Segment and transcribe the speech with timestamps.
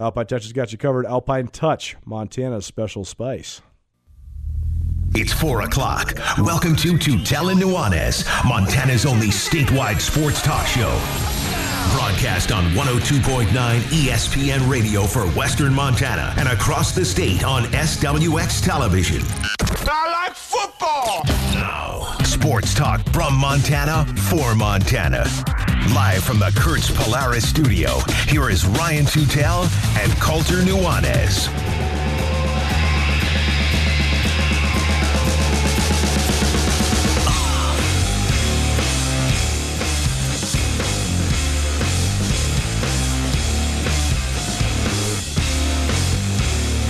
[0.00, 1.04] Alpine Touch has got you covered.
[1.04, 3.60] Alpine Touch, Montana's special spice.
[5.14, 6.14] It's 4 o'clock.
[6.38, 11.49] Welcome to Tutel and Nuanez, Montana's only statewide sports talk show.
[11.92, 13.46] Broadcast on 102.9
[13.80, 19.22] ESPN radio for Western Montana and across the state on SWX television.
[19.88, 21.22] I like football.
[21.54, 25.24] Now, sports talk from Montana for Montana.
[25.94, 27.98] Live from the Kurtz Polaris studio,
[28.28, 29.64] here is Ryan Tutel
[29.98, 31.48] and Colter Nuanez.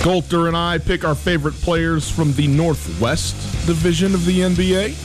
[0.01, 3.35] Colter and I pick our favorite players from the Northwest
[3.67, 4.95] Division of the NBA.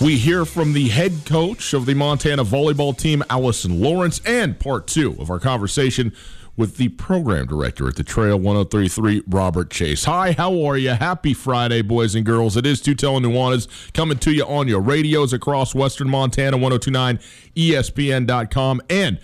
[0.00, 4.86] We hear from the head coach of the Montana volleyball team, Allison Lawrence, and part
[4.86, 6.12] two of our conversation
[6.56, 10.04] with the program director at the Trail 1033, Robert Chase.
[10.04, 10.90] Hi, how are you?
[10.90, 12.56] Happy Friday, boys and girls.
[12.56, 17.18] It is Tutel and Nuanez coming to you on your radios across Western Montana, 1029
[17.56, 19.18] ESPN.com, and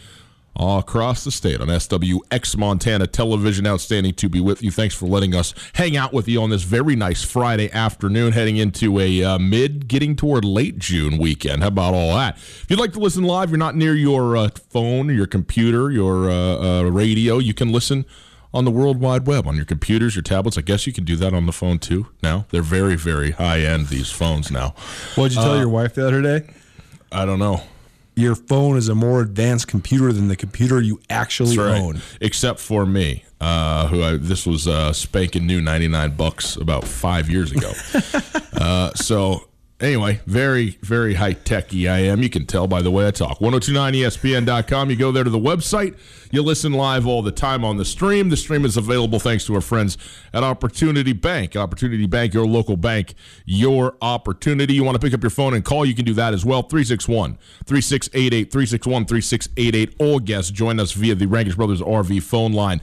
[0.56, 3.66] all across the state on SWX Montana Television.
[3.66, 4.70] Outstanding to be with you.
[4.70, 8.56] Thanks for letting us hang out with you on this very nice Friday afternoon, heading
[8.56, 11.62] into a uh, mid, getting toward late June weekend.
[11.62, 12.36] How about all that?
[12.36, 16.30] If you'd like to listen live, you're not near your uh, phone, your computer, your
[16.30, 18.04] uh, uh, radio, you can listen
[18.54, 20.56] on the World Wide Web on your computers, your tablets.
[20.56, 22.46] I guess you can do that on the phone too now.
[22.50, 24.74] They're very, very high end, these phones now.
[25.14, 26.48] What did you tell your wife the other day?
[27.12, 27.62] I don't know.
[28.16, 31.78] Your phone is a more advanced computer than the computer you actually right.
[31.78, 32.00] own.
[32.20, 33.24] Except for me.
[33.38, 37.70] Uh, who I, this was uh, spanking new 99 bucks about five years ago.
[38.54, 39.46] uh, so
[39.78, 42.22] Anyway, very, very high techy I am.
[42.22, 43.40] You can tell by the way I talk.
[43.40, 44.88] 1029ESPN.com.
[44.88, 45.98] You go there to the website.
[46.30, 48.30] You listen live all the time on the stream.
[48.30, 49.98] The stream is available thanks to our friends
[50.32, 51.56] at Opportunity Bank.
[51.56, 53.14] Opportunity Bank, your local bank,
[53.44, 54.72] your opportunity.
[54.72, 56.62] You want to pick up your phone and call, you can do that as well.
[56.62, 57.36] 361
[57.66, 59.94] 3688, 361 3688.
[59.98, 62.80] All guests join us via the Rankish Brothers RV phone line.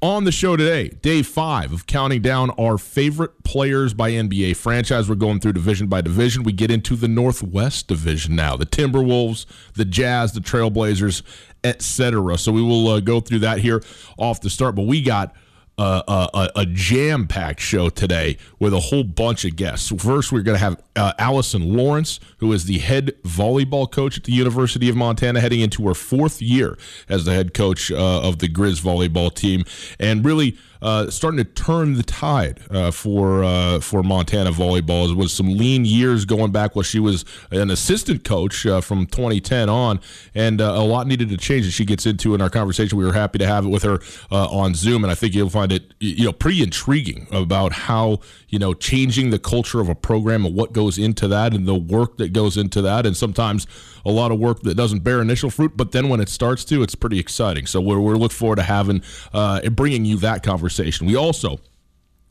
[0.00, 5.08] On the show today, day five of counting down our favorite players by NBA franchise.
[5.08, 6.44] We're going through division by division.
[6.44, 11.22] We get into the Northwest division now the Timberwolves, the Jazz, the Trailblazers,
[11.64, 12.38] etc.
[12.38, 13.82] So we will uh, go through that here
[14.16, 14.76] off the start.
[14.76, 15.34] But we got
[15.78, 19.92] a, a, jam packed show today with a whole bunch of guests.
[20.02, 24.24] First, we're going to have uh, Allison Lawrence, who is the head volleyball coach at
[24.24, 26.76] the University of Montana, heading into her fourth year
[27.08, 29.64] as the head coach uh, of the Grizz volleyball team,
[30.00, 35.10] and really uh, starting to turn the tide uh, for uh, for Montana volleyball.
[35.10, 39.06] It was some lean years going back while she was an assistant coach uh, from
[39.06, 40.00] 2010 on,
[40.34, 41.66] and uh, a lot needed to change.
[41.66, 42.98] That she gets into in our conversation.
[42.98, 45.50] We were happy to have it with her uh, on Zoom, and I think you'll
[45.50, 49.94] find it you know pretty intriguing about how you know changing the culture of a
[49.94, 53.66] program and what goes into that, and the work that goes into that, and sometimes
[54.08, 56.82] a lot of work that doesn't bear initial fruit, but then when it starts to,
[56.82, 57.66] it's pretty exciting.
[57.66, 59.02] So we're, we're looking forward to having
[59.32, 61.06] and bringing you that conversation conversation.
[61.06, 61.58] We also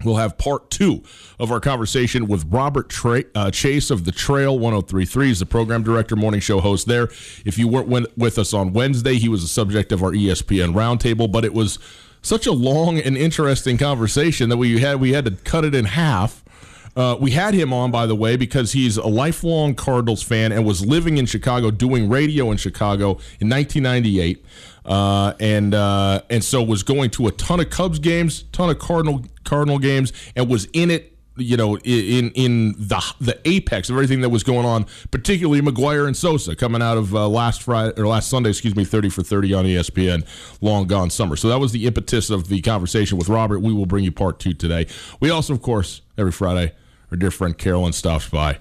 [0.05, 1.01] We'll have part two
[1.39, 5.25] of our conversation with Robert Tra- uh, Chase of the Trail 1033.
[5.29, 7.05] He's the program director, morning show host there.
[7.45, 11.31] If you weren't with us on Wednesday, he was the subject of our ESPN roundtable,
[11.31, 11.79] but it was
[12.21, 15.85] such a long and interesting conversation that we had we had to cut it in
[15.85, 16.43] half.
[16.97, 20.65] Uh, we had him on, by the way, because he's a lifelong Cardinals fan and
[20.65, 24.43] was living in Chicago, doing radio in Chicago in 1998.
[24.83, 28.79] Uh, and uh, and so was going to a ton of Cubs games, ton of
[28.79, 31.13] Cardinal Cardinal games, and was in it.
[31.39, 36.07] You know, in in the the apex of everything that was going on, particularly McGwire
[36.07, 39.21] and Sosa coming out of uh, last Friday or last Sunday, excuse me, thirty for
[39.21, 40.25] thirty on ESPN,
[40.61, 41.35] long gone summer.
[41.35, 43.59] So that was the impetus of the conversation with Robert.
[43.59, 44.87] We will bring you part two today.
[45.19, 46.73] We also, of course, every Friday,
[47.11, 48.59] our dear friend Carolyn stops by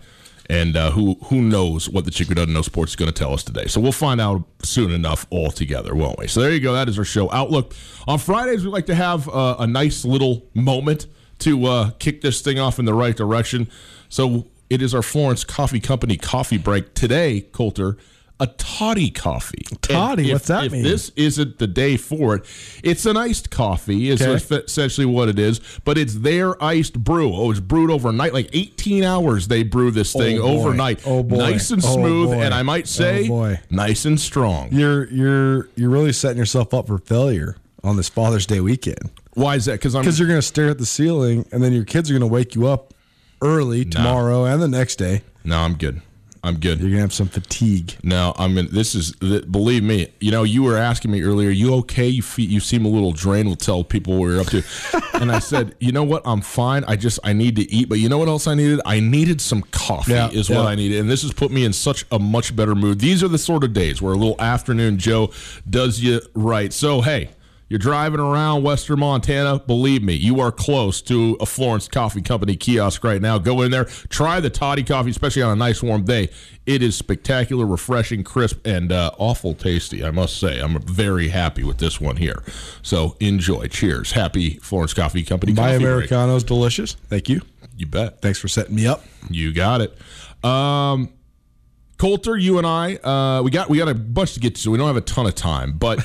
[0.48, 3.19] and uh, who who knows what the chick who doesn't know sports is going to
[3.19, 3.66] tell us today.
[3.66, 6.28] So we'll find out soon enough all together, won't we?
[6.28, 6.72] So there you go.
[6.72, 7.75] That is our show outlook.
[8.06, 11.06] On Fridays, we like to have uh, a nice little moment
[11.40, 13.69] to uh, kick this thing off in the right direction.
[14.08, 17.96] So it is our Florence Coffee Company coffee break today, Colter
[18.38, 19.64] a toddy coffee.
[19.80, 20.82] Toddy, if, what's that if mean?
[20.82, 22.44] this isn't the day for it,
[22.84, 24.10] it's an iced coffee.
[24.10, 24.56] Is Okay.
[24.56, 27.32] essentially what it is, but it's their iced brew.
[27.34, 29.48] Oh, it's brewed overnight, like 18 hours.
[29.48, 31.00] They brew this oh, thing Oh, overnight.
[31.06, 31.36] Oh, boy.
[31.38, 32.40] nice and Oh, smooth, boy.
[32.42, 33.60] and I might oh, say, Oh, boy.
[33.70, 34.68] nice and strong.
[34.70, 39.54] You're you're you're really setting yourself up for failure on this Father's Day weekend Why
[39.54, 39.72] is that?
[39.72, 42.20] Because because you're going to stare at the ceiling, and then your kids are going
[42.20, 42.92] to wake you up
[43.40, 45.22] early tomorrow and the next day.
[45.44, 46.02] no, I'm good.
[46.46, 46.81] I'm good.
[46.81, 47.96] You're to have some fatigue.
[48.02, 50.08] No, I mean this is th- believe me.
[50.20, 51.50] You know, you were asking me earlier.
[51.50, 52.06] You okay?
[52.06, 53.48] You fe- you seem a little drained.
[53.48, 54.62] We'll tell people what we're up to.
[55.14, 56.22] and I said, you know what?
[56.25, 56.84] I'm fine.
[56.84, 57.88] I just I need to eat.
[57.88, 58.81] But you know what else I needed?
[58.84, 60.12] I needed some coffee.
[60.12, 60.66] Yeah, is what.
[60.66, 63.00] I needed, and this has put me in such a much better mood.
[63.00, 65.32] These are the sort of days where a little afternoon Joe
[65.69, 66.72] does you right.
[66.72, 67.31] So hey.
[67.68, 69.58] You're driving around Western Montana.
[69.58, 73.38] Believe me, you are close to a Florence Coffee Company kiosk right now.
[73.38, 76.30] Go in there, try the toddy coffee, especially on a nice warm day.
[76.64, 80.04] It is spectacular, refreshing, crisp, and uh, awful tasty.
[80.04, 82.44] I must say, I'm very happy with this one here.
[82.82, 83.66] So enjoy.
[83.66, 84.12] Cheers.
[84.12, 85.52] Happy Florence Coffee Company.
[85.52, 86.11] My coffee break.
[86.11, 86.94] Americano's delicious.
[86.94, 87.40] Thank you.
[87.76, 88.23] You bet.
[88.23, 89.04] Thanks for setting me up.
[89.28, 89.96] You got it.
[90.44, 91.11] Um,
[91.98, 94.76] Colter, you and I, uh, we got we got a bunch to get to, we
[94.78, 95.72] don't have a ton of time.
[95.72, 96.00] But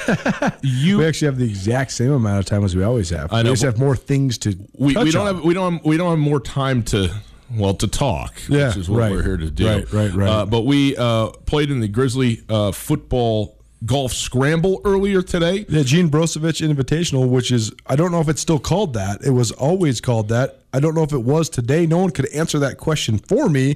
[0.62, 3.34] you, We actually have the exact same amount of time as we always have.
[3.34, 4.56] I know, we just have more things to.
[4.78, 5.36] we, we don't on.
[5.36, 7.14] have we don't have, we don't have more time to
[7.58, 9.12] well to talk, Yeah, which is what right.
[9.12, 9.68] we're here to do.
[9.68, 10.30] Right, right, right.
[10.30, 15.66] Uh, but we uh, played in the Grizzly uh, football golf scramble earlier today.
[15.68, 19.24] Yeah, Gene Brosevich Invitational, which is I don't know if it's still called that.
[19.26, 20.60] It was always called that.
[20.72, 21.86] I don't know if it was today.
[21.86, 23.76] No one could answer that question for me.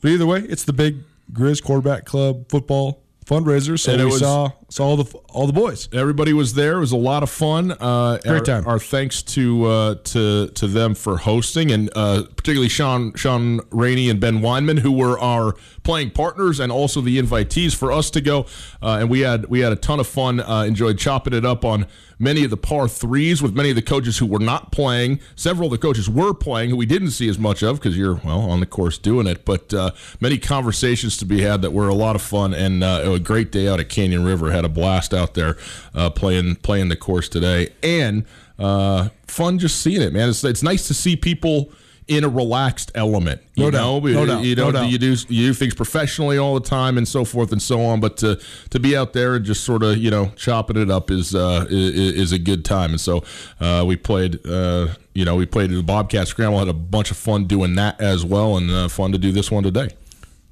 [0.00, 0.96] But either way, it's the big
[1.32, 3.78] Grizz Quarterback Club football fundraiser.
[3.78, 5.88] So And we was- saw saw all the all the boys.
[5.92, 6.78] Everybody was there.
[6.78, 7.72] It was a lot of fun.
[7.72, 8.66] Uh, Great our, time.
[8.66, 14.08] Our thanks to uh, to to them for hosting, and uh, particularly Sean Sean Rainey
[14.10, 18.20] and Ben Weinman, who were our playing partners and also the invitees for us to
[18.20, 18.46] go.
[18.82, 20.40] Uh, and we had we had a ton of fun.
[20.40, 21.86] Uh, enjoyed chopping it up on
[22.18, 25.20] many of the par threes with many of the coaches who were not playing.
[25.34, 28.14] Several of the coaches were playing, who we didn't see as much of because you're
[28.24, 29.44] well on the course doing it.
[29.44, 33.02] But uh, many conversations to be had that were a lot of fun and uh,
[33.04, 34.52] a great day out at Canyon River.
[34.52, 35.56] Had a blast out there
[35.94, 38.24] uh, playing playing the course today, and
[38.58, 40.28] uh, fun just seeing it, man.
[40.28, 41.72] It's it's nice to see people
[42.08, 43.40] in a relaxed element.
[43.54, 43.80] You No doubt.
[43.80, 44.44] know, No doubt.
[44.44, 44.90] you know, No doubt.
[44.90, 48.00] you do you do things professionally all the time and so forth and so on.
[48.00, 48.40] But to
[48.70, 51.66] to be out there and just sort of you know chopping it up is uh,
[51.70, 52.90] is, is a good time.
[52.90, 53.22] And so
[53.60, 54.44] uh, we played.
[54.46, 56.58] Uh, you know, we played the Bobcat Scramble.
[56.58, 59.50] Had a bunch of fun doing that as well, and uh, fun to do this
[59.50, 59.90] one today.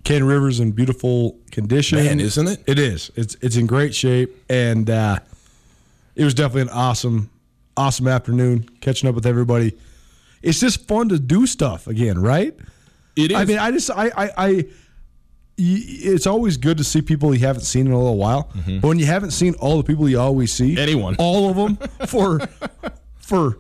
[0.04, 1.96] Canyon River's in beautiful condition.
[1.98, 2.62] Man, isn't it?
[2.66, 3.10] It is.
[3.16, 5.18] It's it's in great shape, and uh,
[6.14, 7.30] it was definitely an awesome,
[7.76, 9.72] awesome afternoon catching up with everybody.
[10.42, 12.54] It's just fun to do stuff again, right?
[13.16, 13.36] It is.
[13.36, 14.64] I mean, I just I, I,
[15.58, 18.98] it's always good to see people you haven't seen in a little while, but when
[18.98, 20.78] you haven't seen all the people you always see, Mm-hmm.
[20.78, 21.16] Anyone.
[21.18, 22.40] all of them for
[23.18, 23.58] for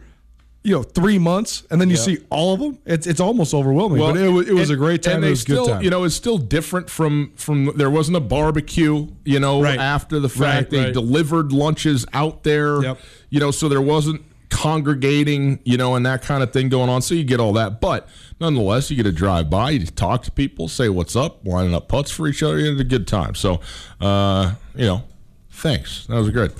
[0.62, 3.98] you know three months, and then you see all of them, it's it's almost overwhelming.
[3.98, 5.16] but it, was- it was and- a great time.
[5.16, 5.82] And it was still, good time.
[5.82, 9.78] you know, it's still different from from there wasn't a barbecue, you know, Right.
[9.78, 10.40] after the fact.
[10.40, 10.94] Right, they right.
[10.94, 12.98] delivered lunches out there, Yep.
[13.28, 17.02] you know, so there wasn't congregating, you know, and that kind of thing going on.
[17.02, 18.08] So you get all that, but
[18.40, 21.88] nonetheless, you get to drive by, you talk to people, say what's up, lining up
[21.88, 22.58] putts for each other.
[22.58, 23.34] You had a good time.
[23.34, 23.60] So,
[24.00, 25.02] uh, you know,
[25.50, 26.06] thanks.
[26.06, 26.52] That was great.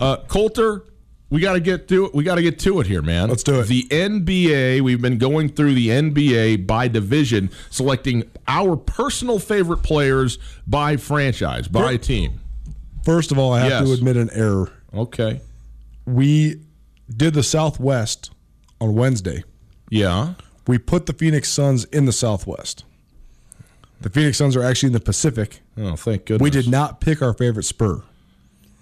[0.00, 0.84] Uh, Colter.
[1.30, 2.14] We got to get to it.
[2.14, 3.28] We got to get to it here, man.
[3.28, 3.66] Let's do it.
[3.66, 10.38] The NBA, we've been going through the NBA by division, selecting our personal favorite players
[10.64, 12.40] by franchise, by team.
[13.04, 13.86] First of all, I have Yes.
[13.88, 14.70] to admit an error.
[14.94, 15.40] Okay.
[16.06, 16.60] We
[17.14, 18.30] did the Southwest
[18.80, 19.44] on Wednesday.
[19.90, 20.34] Yeah.
[20.66, 22.84] We put the Phoenix Suns in the Southwest.
[24.00, 25.60] The Phoenix Suns are actually in the Pacific.
[25.76, 26.42] Oh, thank goodness.
[26.44, 28.02] We did not pick our favorite Spur.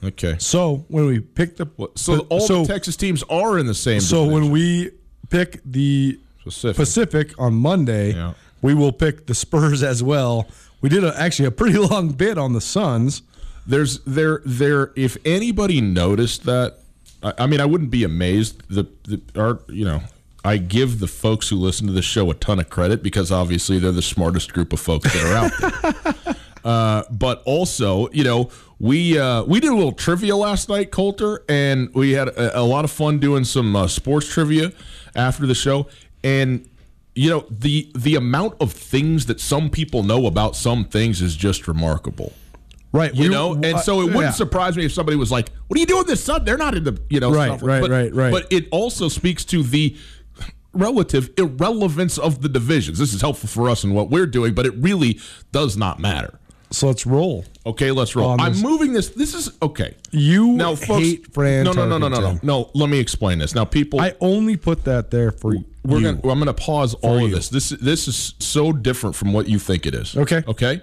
[0.04, 0.36] Okay.
[0.38, 4.00] So when we pick the So all so, the Texas teams are in the same.
[4.00, 4.90] so when we
[5.30, 6.76] pick the Pacific.
[6.76, 8.34] Pacific on Monday, Yeah.
[8.62, 10.48] we will pick the Spurs as well.
[10.80, 13.22] We did a, actually a pretty long bid on the Suns.
[13.64, 14.90] There's there there.
[14.96, 16.78] If anybody noticed that,
[17.22, 18.62] I, I mean, I wouldn't be amazed.
[18.68, 20.02] The the our you know.
[20.44, 23.78] I give the folks who listen to the show a ton of credit because obviously
[23.78, 26.36] they're the smartest group of folks that are out there.
[26.64, 28.50] uh, but also, you know,
[28.80, 32.62] we uh, we did a little trivia last night, Colter, and we had a, a
[32.64, 34.72] lot of fun doing some uh, sports trivia
[35.14, 35.86] after the show.
[36.24, 36.68] And
[37.14, 41.36] you know, the the amount of things that some people know about some things is
[41.36, 42.32] just remarkable.
[42.92, 43.14] Right.
[43.14, 44.30] You we- know, and so it wouldn't yeah.
[44.32, 46.84] surprise me if somebody was like, "What are you doing this Sunday?" They're not in
[46.84, 47.62] the, you know, Right, stuff.
[47.62, 48.30] right, but, right, right.
[48.30, 49.96] But it also speaks to the
[50.74, 52.98] relative irrelevance of the divisions.
[52.98, 55.20] This is helpful for us in what we're doing, but it really
[55.52, 56.38] does not matter.
[56.70, 57.44] So let's roll.
[57.66, 58.40] Okay, let's roll.
[58.40, 59.10] I'm moving this.
[59.10, 59.94] This is okay.
[60.10, 62.70] You Now, folks, hate Fran no, no, no, no, no, no, no.
[62.74, 63.54] Let me explain this.
[63.54, 66.04] Now, people, I only put that there for we're you.
[66.14, 67.34] gonna, I'm going to pause all of you.
[67.34, 67.50] this.
[67.50, 70.16] This this is so different from what you think it is.
[70.16, 70.42] Okay.
[70.48, 70.80] Okay.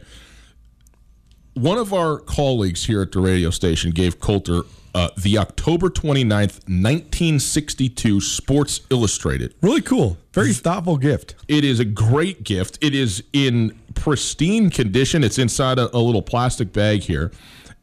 [1.60, 4.62] One of our colleagues here at the radio station gave Colter
[4.96, 9.54] uh, the October 29th, 1962 Sports Illustrated.
[9.62, 10.18] Really cool.
[10.32, 11.36] Very thoughtful gift.
[11.50, 12.78] It is a great gift.
[12.80, 15.22] It is in pristine condition.
[15.22, 17.30] It's inside a, a little plastic bag here.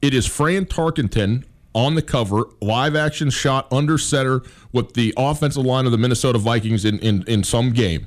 [0.01, 4.41] It is Fran Tarkenton on the cover, live action shot under center
[4.73, 8.07] with the offensive line of the Minnesota Vikings in, in, in some game.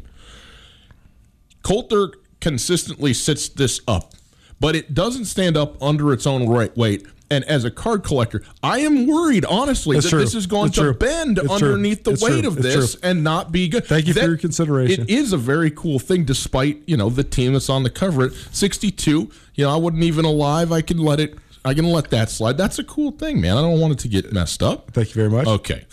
[1.62, 2.10] Colter
[2.42, 4.16] consistently sits this up,
[4.60, 7.06] but it doesn't stand up under its own right weight.
[7.32, 10.20] And as a card collector, I am worried, honestly, that true.
[10.20, 10.94] this is going to true.
[10.96, 11.54] bend It's true.
[11.70, 12.48] underneath the It's weight true.
[12.50, 13.86] of It's this and not be good.
[13.86, 15.04] Thank you for your consideration.
[15.04, 18.26] It is a very cool thing, despite you know the team that's on the cover.
[18.26, 20.72] At sixty-two, you know, I wouldn't even alive.
[20.72, 21.36] I can let it.
[21.64, 22.58] I can let that slide.
[22.58, 23.58] That's a cool thing, man.
[23.58, 24.90] I don't want it to get messed up.
[24.92, 25.46] Thank you very much.
[25.46, 25.86] Okay,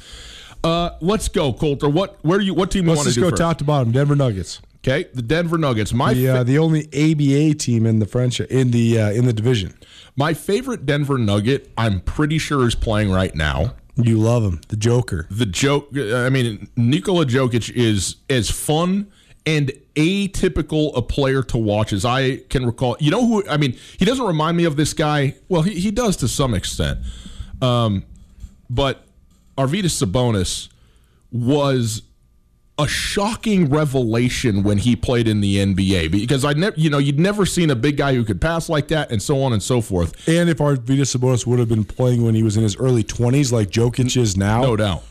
[0.65, 1.91] uh, let's go, Colter.
[1.91, 2.17] What?
[2.23, 2.55] Where do you?
[2.55, 3.41] What team do you Let's want to go first?
[3.43, 3.93] top to bottom.
[3.93, 4.63] Denver Nuggets.
[4.87, 5.93] Okay, the Denver Nuggets.
[5.93, 9.33] My The uh, the only ABA team in the French in the uh, in the
[9.33, 9.75] division.
[10.15, 11.73] my favorite Denver Nugget.
[11.77, 13.75] I'm pretty sure is playing right now.
[13.97, 15.27] You love him, the Joker.
[15.31, 19.11] the joke i mean nikola jokic is as fun
[19.47, 23.75] and atypical a player to watch as i can recall you know who i mean
[23.99, 26.99] he doesn't remind me of this guy well he, he does to some extent
[27.63, 28.05] um,
[28.69, 29.07] but
[29.57, 30.69] arvydas sabonis
[31.33, 32.03] was
[32.79, 37.19] a shocking revelation when he played in the NBA because I never, you know, you'd
[37.19, 39.81] never seen a big guy who could pass like that and so on and so
[39.81, 40.29] forth.
[40.29, 43.51] And if Arvydas Sabonis would have been playing when he was in his early twenties,
[43.51, 45.03] like Jokic is now, No doubt.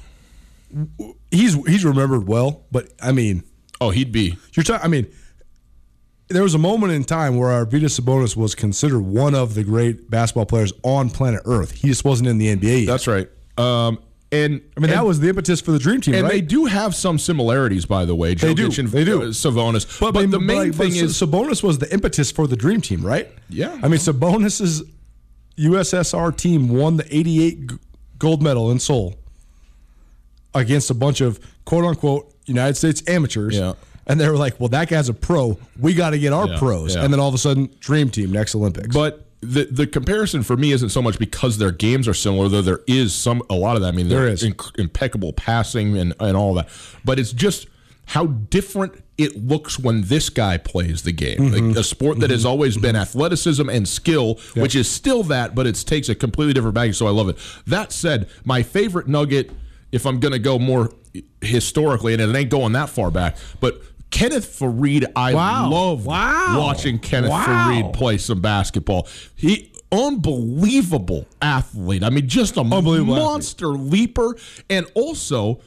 [1.31, 2.63] he's he's remembered well.
[2.72, 3.43] But I mean,
[3.81, 4.86] Oh, he'd be you're talking.
[4.86, 5.07] I mean,
[6.29, 10.10] there was a moment in time where Arvydas Sabonis was considered one of the great
[10.10, 11.72] basketball players on planet Earth.
[11.72, 12.88] He just wasn't in the NBA yet.
[12.88, 13.27] that's right.
[13.57, 14.00] Um,
[14.44, 16.32] and I mean, and- that was the impetus for the Dream Team, And right?
[16.34, 18.34] they do have some similarities, by the way.
[18.36, 18.70] They do.
[18.70, 19.22] They do.
[19.24, 20.00] uh, Sabonis.
[20.00, 23.06] But, mean, the main but thing is, Sabonis was the impetus for the Dream Team,
[23.06, 23.30] right?
[23.50, 23.80] Yeah.
[23.84, 24.84] I mean, Sabonis is
[25.58, 27.72] USSR team won the 88
[28.20, 29.15] gold medal in Seoul
[30.54, 33.58] against a bunch of quote unquote United States amateurs.
[33.58, 33.74] Yeah.
[34.08, 35.58] And they were like, well, that guy's a pro.
[35.80, 36.96] We got to get our Yeah, pros.
[36.96, 37.04] yeah.
[37.04, 38.94] And then all of a sudden, Dream Team, next Olympics.
[38.94, 42.61] But the the comparison for me isn't so much because their games are similar, though
[42.61, 43.89] there is some a lot of that.
[43.89, 44.43] I mean, There is.
[44.43, 46.67] inc- impeccable passing and and all that,
[47.03, 47.67] but it's just
[48.07, 51.37] how different it looks when this guy plays the game.
[51.39, 51.67] Mm-hmm.
[51.69, 55.65] Like a sport that has always been athleticism and skill, which is still that, but
[55.65, 56.93] it takes a completely different bag.
[56.93, 57.37] So I love it.
[57.65, 59.51] That said, my favorite nugget,
[59.91, 60.91] if I'm going to go more
[61.41, 63.81] historically, and it ain't going that far back, but.
[64.15, 65.69] Kenneth Faried, I Wow.
[65.69, 66.55] love Wow.
[66.57, 67.45] watching Kenneth Wow.
[67.45, 69.07] Faried play some basketball.
[69.36, 72.01] He unbelievable athlete.
[72.01, 74.38] I mean, just a monster leaper.
[74.69, 75.60] And also,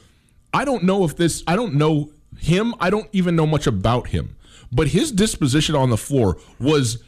[0.51, 1.43] I don't know if this.
[1.45, 2.73] I don't know him.
[2.79, 4.35] I don't even know much about him.
[4.71, 7.03] But his disposition on the floor was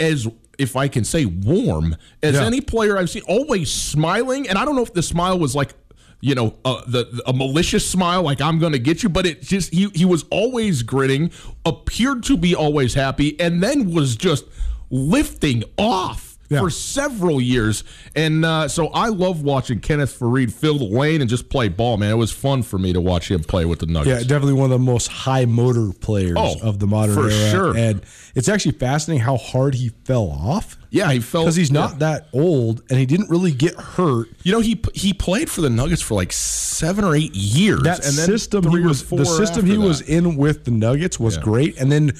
[0.00, 0.26] as
[0.58, 2.44] if I can say warm as Yeah.
[2.46, 3.22] any player I've seen.
[3.28, 5.74] Always smiling, and I don't know if the smile was like.
[6.20, 9.72] You know, the a malicious smile, like I'm going to get you, but it just
[9.72, 11.30] he he was always grinning,
[11.64, 14.44] appeared to be always happy, and then was just
[14.90, 16.60] lifting off Yeah.
[16.60, 17.84] for several years.
[18.16, 21.98] And uh, so I love watching Kenneth Faried fill the lane and just play ball,
[21.98, 22.10] man.
[22.10, 24.22] It was fun for me to watch him play with the Nuggets.
[24.22, 27.50] yeah, definitely one of the most high motor players Oh, of the modern for era.
[27.50, 27.76] sure.
[27.76, 28.00] And
[28.34, 31.98] it's actually fascinating how hard he fell off Yeah, he fell because he's not yeah.
[31.98, 34.28] that old and he didn't really get hurt.
[34.42, 37.82] You know, he he played for the Nuggets for like seven or eight years.
[37.82, 41.20] that and then system he was the system he after was in with the Nuggets
[41.20, 41.42] was Yeah.
[41.42, 42.12] great, and then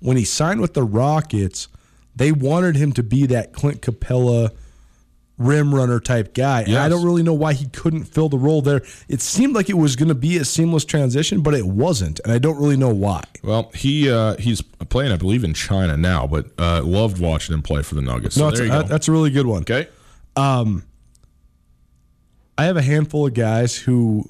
[0.00, 1.68] when he signed with the Rockets,
[2.18, 4.50] they wanted him to be that Clint Capela
[5.38, 6.62] rim runner type guy.
[6.62, 8.82] And I don't really know why he couldn't fill the role there.
[9.08, 12.32] It seemed like it was going to be a seamless transition, but it wasn't, and
[12.32, 13.22] I don't really know why.
[13.44, 17.62] Well, he uh, he's playing, I believe, in China now, but uh, loved watching him
[17.62, 18.34] play for the Nuggets.
[18.34, 18.88] So No, there it's, you uh, go.
[18.88, 19.62] that's a really good one.
[19.62, 19.88] okay.
[20.36, 20.64] I
[22.64, 24.24] have a handful of guys who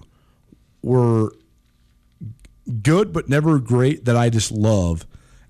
[0.82, 1.32] were
[2.82, 5.06] good but never great that I just love.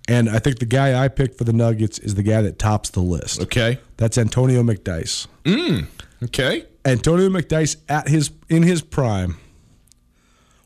[0.09, 2.91] And I think the guy I picked for the Nuggets is the guy that tops
[2.91, 3.43] the list.
[3.43, 3.79] Okay.
[3.99, 5.26] That's Antonio McDyess.
[5.45, 5.87] Mm,
[6.25, 6.65] okay.
[6.85, 9.37] Antonio McDyess at his in his prime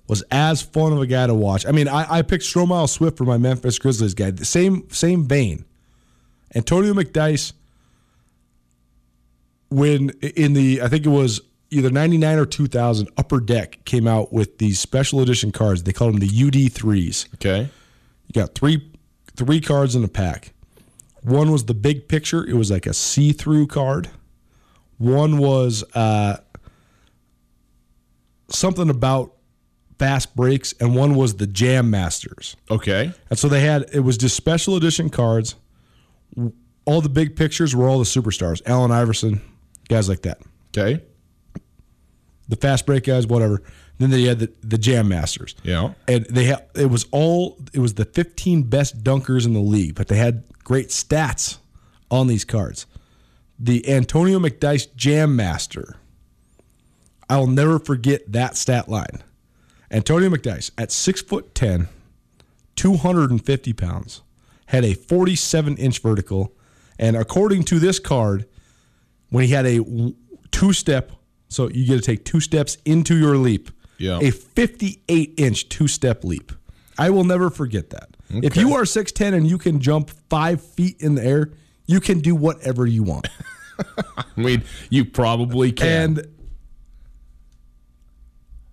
[0.07, 1.67] was as fun of a guy to watch.
[1.67, 4.31] I mean, I, I picked Stromile Swift for my Memphis Grizzlies guy.
[4.31, 5.65] The same same vein.
[6.55, 7.53] Antonio McDyess
[9.71, 11.41] when in the I think it was
[11.71, 15.83] either 99 or 2000 Upper Deck came out with these special edition cards.
[15.83, 17.35] They called them the UD3s.
[17.35, 17.71] Okay.
[18.27, 18.92] You got three
[19.37, 20.53] three cards in a pack.
[21.23, 22.45] One was the big picture.
[22.45, 24.11] It was like a see-through card.
[24.99, 26.39] One was uh,
[28.49, 29.35] something about
[29.99, 32.57] fast breaks, and one was the Jam Masters.
[32.71, 33.13] Okay.
[33.31, 35.55] And so they had it was just special edition cards.
[36.85, 39.41] All the big pictures were all the superstars, Allen Iverson,
[39.89, 40.41] guys like that.
[40.77, 41.03] Okay.
[42.49, 43.63] The fast break guys, whatever.
[43.99, 45.55] Then they had the, the Jam Masters.
[45.63, 45.93] Yeah.
[46.09, 49.95] and they had it was all it was the 15 best dunkers in the league,
[49.95, 51.59] but they had great stats
[52.11, 52.87] on these cards.
[53.59, 55.97] The Antonio McDyess Jam Master.
[57.31, 59.23] I will never forget that stat line.
[59.91, 61.89] Antonio McDyess at six foot ten,
[62.77, 64.23] 250 pounds,
[64.67, 66.53] had a 47 inch vertical,
[66.99, 68.47] and according to this card,
[69.31, 69.81] when he had a
[70.51, 71.13] two step,
[71.49, 73.71] so you get to take two steps into your leap,
[74.03, 74.19] Yeah.
[74.21, 76.53] a 58 inch two step leap.
[76.99, 78.17] I will never forget that.
[78.29, 81.53] If you are 6'10 and you can jump five feet in the air,
[81.87, 83.29] you can do whatever you want.
[84.17, 86.19] I mean, you probably can.
[86.19, 86.27] And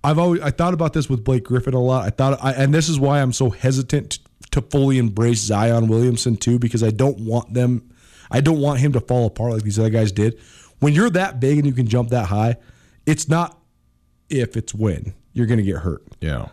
[0.04, 2.06] I've always I thought about this with Blake Griffin a lot.
[2.06, 4.20] I thought, I, and this is why I'm so hesitant to,
[4.52, 7.90] to fully embrace Zion Williamson too, because I don't want them,
[8.32, 10.40] I don't want him to fall apart like these other guys did.
[10.80, 12.58] When you're that big and you can jump that high,
[13.06, 13.60] it's not
[14.30, 16.04] if, it's when you're going to get hurt.
[16.22, 16.50] yeah.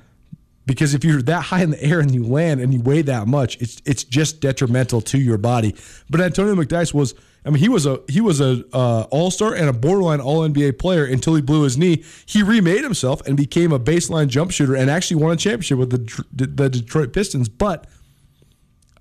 [0.67, 3.29] Because if you're that high in the air and you land and you weigh that
[3.29, 5.77] much, it's it's just detrimental to your body.
[6.11, 9.55] But Antonio McDyess was, I mean, he was a he was a uh, All Star
[9.55, 12.03] and a borderline All NBA player until he blew his knee.
[12.27, 15.91] He remade himself and became a baseline jump shooter and actually won a championship with
[15.91, 17.49] the the Detroit Pistons.
[17.49, 17.87] But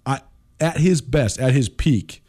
[0.05, 0.21] I,
[0.59, 2.23] at his best, at his peak,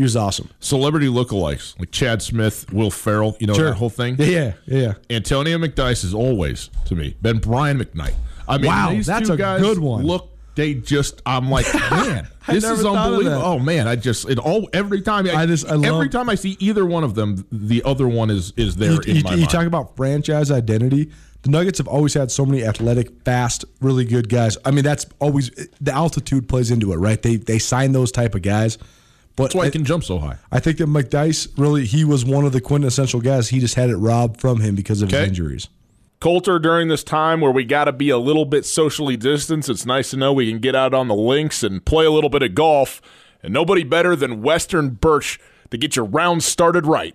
[0.00, 0.48] he was awesome.
[0.60, 4.16] Celebrity lookalikes like Chad Smith, Will Ferrell, you know that whole thing.
[4.18, 4.92] Yeah, yeah, yeah.
[5.10, 8.14] Antonio McDyess is always to me been Brian McKnight.
[8.48, 10.06] I mean, Wow, these that's two a guys good one.
[10.06, 13.42] Look, they just I'm like, man, this is unbelievable.
[13.44, 16.30] Oh man, I just it all every time I, I just- I every love- time
[16.30, 19.22] I see either one of them, the other one is is there you, in you-
[19.22, 19.50] my you mind.
[19.50, 21.10] talk about franchise identity.
[21.42, 24.58] The Nuggets have always had so many athletic, fast, really good guys.
[24.64, 27.20] I mean, that's always the altitude plays into it, right?
[27.22, 28.76] They they sign those type of guys,
[29.36, 30.36] But That's why he I, can jump so high.
[30.52, 33.48] I think that McDyess really he was one of the quintessential guys.
[33.48, 35.20] He just had it robbed from him because of Okay.
[35.20, 35.68] his injuries.
[36.20, 39.86] Colter, during this time where we got to be a little bit socially distanced, it's
[39.86, 42.42] nice to know we can get out on the links and play a little bit
[42.42, 43.00] of golf.
[43.42, 45.40] And nobody better than Western Birch
[45.70, 47.14] to get your round started right.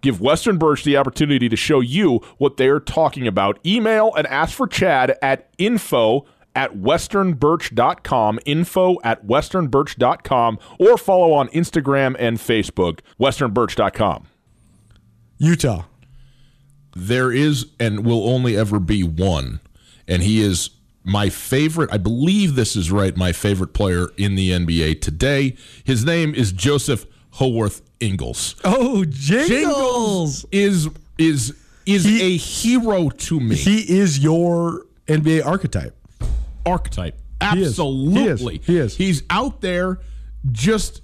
[0.00, 3.58] Give Western Birch the opportunity to show you what they're talking about.
[3.64, 11.48] Email and ask for Chad at info at westernbirch.com, info at westernbirch.com, or follow on
[11.48, 14.26] Instagram and Facebook, westernbirch.com.
[15.38, 15.84] Utah.
[16.96, 19.60] There is and will only ever be one,
[20.08, 20.70] and he is
[21.04, 21.88] my favorite.
[21.92, 25.56] I believe this is right, my favorite player in the NBA today.
[25.84, 28.56] His name is Joseph Haworth Ingles.
[28.64, 30.88] Oh, Jingles is
[31.18, 31.54] is
[31.86, 33.54] is He- a hero to me.
[33.56, 35.96] He is your NBA archetype.
[36.66, 37.16] archetype.
[37.52, 37.68] He is.
[37.68, 38.60] Absolutely.
[38.64, 38.96] He is.
[38.96, 39.18] He is.
[39.18, 39.98] He's out there
[40.52, 41.00] just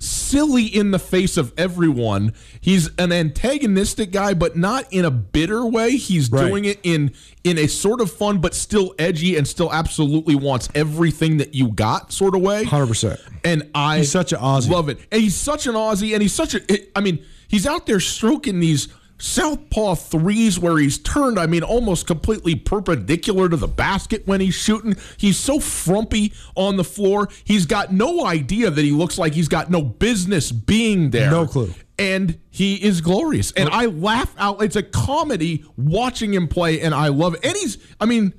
[0.00, 2.32] silly in the face of everyone.
[2.60, 5.92] He's an antagonistic guy, but not in a bitter way.
[5.96, 6.48] He's Right.
[6.48, 7.12] doing it in
[7.44, 11.68] in a sort of fun but still edgy and still absolutely wants everything that you
[11.68, 12.64] got sort of way.
[12.64, 13.18] 100%.
[13.44, 14.70] And I He's such an Aussie.
[14.70, 14.98] Love it.
[15.12, 16.60] And he's such an Aussie and he's such a
[16.96, 18.88] I mean, he's out there stroking these
[19.20, 24.54] southpaw threes where he's turned, I mean, almost completely perpendicular to the basket when he's
[24.54, 24.96] shooting.
[25.16, 27.28] He's so frumpy on the floor.
[27.44, 31.30] He's got no idea that he looks like he's got no business being there.
[31.30, 31.72] No clue.
[31.98, 33.52] And he is glorious.
[33.52, 34.62] And I laugh out.
[34.62, 37.44] It's a comedy watching him play, and I love it.
[37.44, 38.32] And he's, I mean,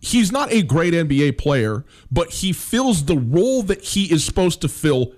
[0.00, 4.62] he's not a great NBA player, but he fills the role that he is supposed
[4.62, 5.12] to fill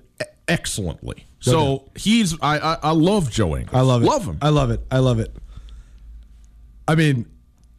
[0.49, 1.27] excellently.
[1.43, 3.75] So he's I, I I love Joe Ingles.
[3.75, 4.07] I love it.
[4.07, 4.39] Love him.
[4.41, 4.81] I love it.
[4.91, 5.35] I love it.
[6.89, 7.27] I mean,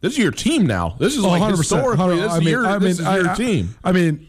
[0.00, 0.96] this is your team now.
[0.98, 2.16] This is Oh, like 100%, historically.
[2.16, 3.74] This, I is, mean, your, I this mean, is your I- I- team.
[3.84, 4.26] I mean,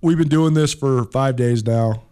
[0.00, 2.02] we've been doing this for five days now.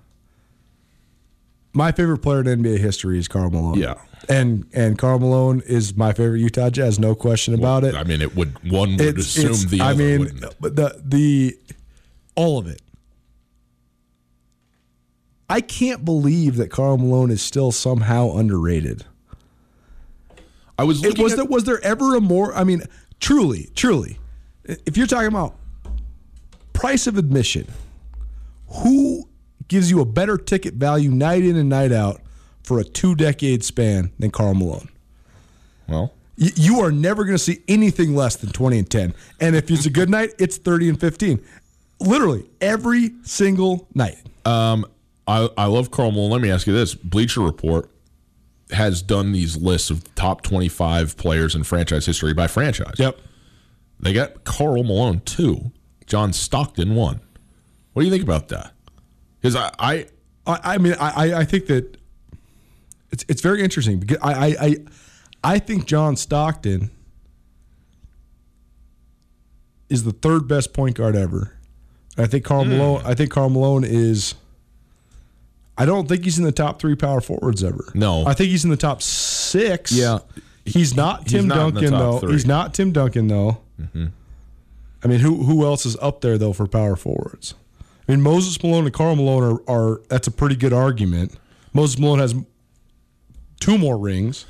[1.72, 3.78] My favorite player in NBA history is Karl Malone.
[3.78, 3.94] Yeah.
[4.28, 7.94] and and Karl Malone is my favorite Utah Jazz, no question about it.
[7.94, 10.24] I mean, it would one would It's- assume it's- the I other mean,
[10.60, 11.58] the the
[12.34, 12.80] all of it.
[15.48, 19.04] I can't believe that Karl Malone is still somehow underrated.
[20.78, 22.82] I was It was at, there was there ever a more I mean
[23.20, 24.18] truly truly
[24.64, 25.56] if you're talking about
[26.74, 27.66] price of admission
[28.68, 29.28] who
[29.68, 32.20] gives you a better ticket value night in and night out
[32.62, 34.88] for a two decade span than Karl Malone
[35.88, 36.12] well.
[36.38, 39.70] Y- you are never going to see anything less than 20 and 10 and if
[39.70, 41.42] it's a good night it's 30 and 15
[42.00, 44.84] literally every single night Um,
[45.26, 46.30] I I love Karl Malone.
[46.30, 47.90] Let me ask you this: Bleacher Report
[48.70, 52.94] has done these lists of top twenty five players in franchise history by franchise.
[52.98, 53.18] Yep.
[54.00, 55.72] They got Karl Malone two,
[56.06, 57.20] John Stockton one.
[57.92, 58.72] What do you think about that?
[59.40, 60.06] Because I, I
[60.46, 61.96] I, mean, I, I- think that
[63.10, 64.76] it's it's very interesting because I, I, I,
[65.44, 66.90] I think John Stockton
[69.88, 71.56] is the third best point guard ever.
[72.18, 72.70] I think Karl hmm.
[72.70, 73.02] Malone.
[73.04, 74.34] I think Karl Malone is.
[75.78, 77.84] I don't think he's in the top three power forwards ever.
[77.94, 78.24] No.
[78.26, 79.92] I think he's in the top six.
[79.92, 80.20] Yeah.
[80.64, 82.18] he's not He's Tim not Duncan though.
[82.18, 82.28] three.
[82.28, 82.32] Mm-hmm.
[82.32, 83.58] He's not Tim Duncan though.
[85.04, 87.54] I mean, who who else is up there though for power forwards?
[88.08, 91.32] I mean, Moses Malone and Karl Malone are, are that's a pretty good argument.
[91.72, 92.34] Moses Malone has
[93.60, 94.46] two more rings.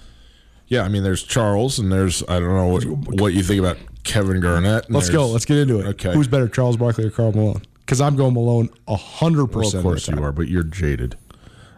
[0.68, 2.84] yeah, I mean, there's Charles, and there's I don't know what,
[3.20, 4.90] what you think about Kevin Garnett.
[4.90, 5.26] Let's go.
[5.28, 5.86] Let's get into it.
[5.86, 6.14] Okay.
[6.14, 7.62] Who's better, Charles Barkley or Karl Malone?
[7.86, 9.76] Because I'm going Malone hundred Well, percent.
[9.78, 11.16] of course you are, but you're jaded.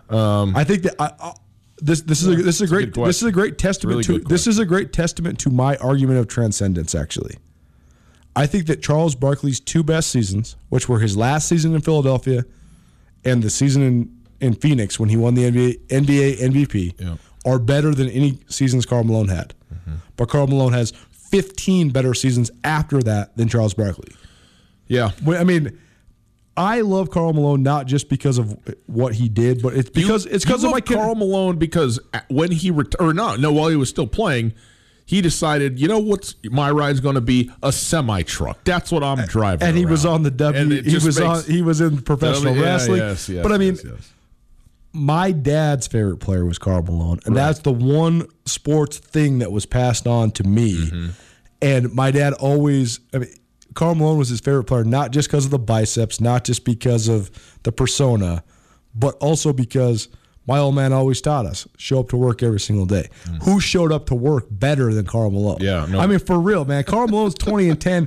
[0.08, 1.34] Um, I think that I, I,
[1.80, 4.20] this this is a, this is a great good this is a great testament Really
[4.22, 6.94] to this is a great testament to my argument of transcendence.
[6.94, 7.36] Actually,
[8.34, 12.44] I think that Charles Barkley's two best seasons, which were his last season in Philadelphia
[13.24, 17.16] and the season in, in Phoenix when he won the NBA NBA MVP, Yeah.
[17.44, 19.52] are better than any seasons Karl Malone had.
[19.72, 19.96] Mm-hmm.
[20.16, 24.14] But Karl Malone has 15 better seasons after that than Charles Barkley.
[24.86, 25.10] Yeah.
[25.26, 25.78] I mean,
[26.58, 30.44] I love Karl Malone not just because of what he did, but it's because it's
[30.44, 30.80] because of my.
[30.80, 34.52] Karl Malone because when he ret- or not no while he was still playing,
[35.06, 38.58] he decided you know what's my ride's going to be a semi truck.
[38.64, 39.68] That's what I'm driving.
[39.68, 40.82] and he was on the W.
[40.82, 41.44] He was on.
[41.44, 42.98] He was in professional Yeah, wrestling.
[42.98, 44.12] yes, yes, but I mean, yes, yes.
[44.92, 49.64] my dad's favorite player was Karl Malone, and that's the one sports thing that was
[49.64, 50.74] passed on to me.
[50.74, 51.08] Mm-hmm.
[51.60, 53.34] And my dad always, I mean,
[53.74, 57.08] Karl Malone was his favorite player, not just because of the biceps, not just because
[57.08, 57.30] of
[57.62, 58.42] the persona,
[58.94, 60.08] but also because
[60.46, 63.08] my old man always taught us show up to work every single day.
[63.42, 65.58] Who showed up to work better than Karl Malone?
[65.58, 65.62] Mm.
[65.62, 66.00] Yeah, no.
[66.00, 66.84] I mean, for real, man.
[66.84, 68.06] Karl Malone's 20 and 10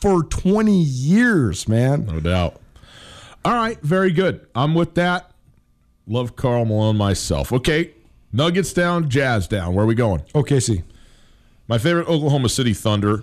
[0.00, 2.06] for 20 years, man.
[2.06, 2.60] no doubt.
[3.44, 4.44] All right, very good.
[4.54, 5.30] I'm with that.
[6.08, 7.52] Love Karl Malone myself.
[7.52, 7.92] Okay,
[8.32, 9.72] Nuggets down, Jazz down.
[9.74, 10.20] Where are we going?
[10.34, 10.82] OKC.
[11.68, 13.22] My favorite Oklahoma City Thunder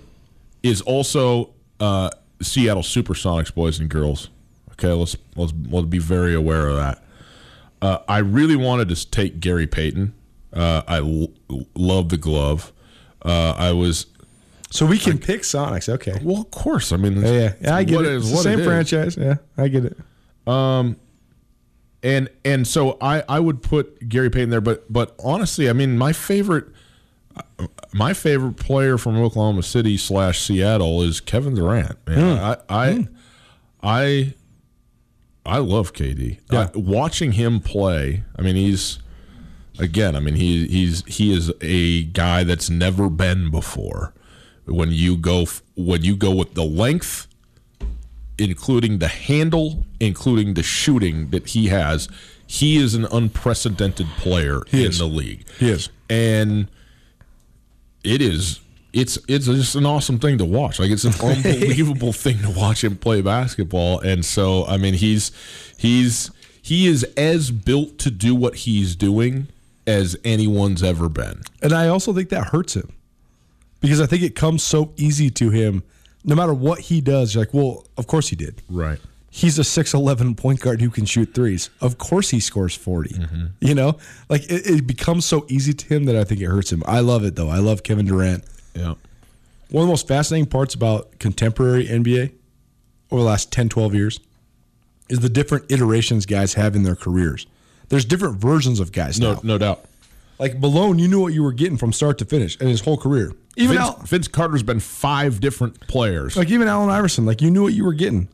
[0.63, 1.51] is also
[1.83, 2.09] uh,
[2.41, 4.29] Seattle Supersonics, boys and girls.
[4.73, 7.03] Okay, let's let's let's be very aware of that.
[7.81, 10.13] Uh, I really wanted to take Gary Payton.
[10.53, 11.31] Uh, I l-
[11.75, 12.71] love the glove.
[13.23, 14.05] Uh, I was
[14.71, 15.89] So we can pick Sonics.
[15.89, 16.19] Okay.
[16.23, 16.91] well, of course.
[16.91, 18.07] I mean, Yeah, yeah, yeah I get it.
[18.07, 18.67] is It's the same it is.
[18.67, 19.17] franchise.
[19.17, 19.97] Yeah, I get it.
[20.47, 20.97] Um,
[22.01, 25.97] and and so I I would put Gary Payton there, but but honestly, I mean,
[25.97, 26.65] my favorite
[27.93, 31.97] my favorite player from Oklahoma City slash Seattle is Kevin Durant.
[32.07, 32.43] Man, hmm.
[32.43, 33.01] I I hmm.
[33.81, 34.33] I
[35.45, 36.39] I love KD.
[36.51, 36.69] Yeah.
[36.73, 38.99] I- watching him play, I mean, he's
[39.79, 40.15] again.
[40.15, 44.13] I mean, he he's he is a guy that's never been before.
[44.65, 47.27] When you go when you go with the length
[48.37, 52.07] including the handle, including the shooting that he has,
[52.45, 54.99] he is an unprecedented player in is.
[54.99, 55.45] the league.
[55.59, 55.89] He is.
[56.09, 56.67] And
[58.03, 58.59] it is
[58.93, 60.79] it's it's just an awesome thing to watch.
[60.79, 63.99] Like it's an unbelievable thing to watch him play basketball.
[63.99, 65.31] And so I mean he's
[65.77, 69.47] he's he is as built to do what he's doing
[69.85, 71.41] as anyone's ever been.
[71.61, 72.93] And I also think that hurts him
[73.81, 75.83] because I think it comes so easy to him.
[76.23, 78.61] No matter what he does, you're like, well, of course he did.
[78.69, 78.99] Right.
[79.35, 81.71] He's a 6'11 point guard who can shoot threes.
[81.81, 83.15] Of course he scores 40.
[83.15, 83.45] Mm-hmm.
[83.61, 83.97] You know,
[84.29, 86.83] like it, it becomes so easy to him that I think it hurts him.
[86.85, 87.49] I love it, though.
[87.49, 88.43] I love Kevin Durant.
[88.75, 88.93] Yeah.
[89.71, 92.31] One of the most fascinating parts about contemporary NBA
[93.09, 94.19] over the last 10, 12 years
[95.09, 97.47] is the different iterations guys have in their careers.
[97.89, 99.39] There's different versions of guys No now.
[99.43, 99.83] no doubt.
[100.37, 102.97] Like Malone, you knew what you were getting from start to finish in his whole
[102.97, 103.31] career.
[103.55, 106.37] Even Vince, Al, Vince Carter's been five different players.
[106.37, 108.27] like even Allen Iverson, like you knew what you were getting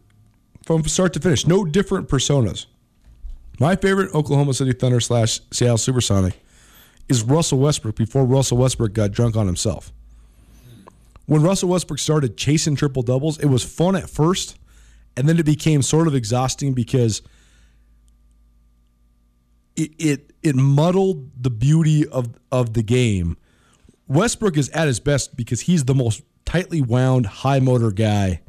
[0.69, 1.47] from start to finish.
[1.47, 2.67] No different personas.
[3.59, 6.39] My favorite Oklahoma City Thunder slash Seattle Supersonic
[7.07, 9.91] is Russell Westbrook before Russell Westbrook got drunk on himself.
[11.25, 14.59] When Russell Westbrook started chasing triple doubles, it was fun at first,
[15.17, 17.23] and then it became sort of exhausting because
[19.75, 23.37] it it, it muddled the beauty of of the game.
[24.07, 28.41] Westbrook is at his best because he's the most tightly wound, high motor guy,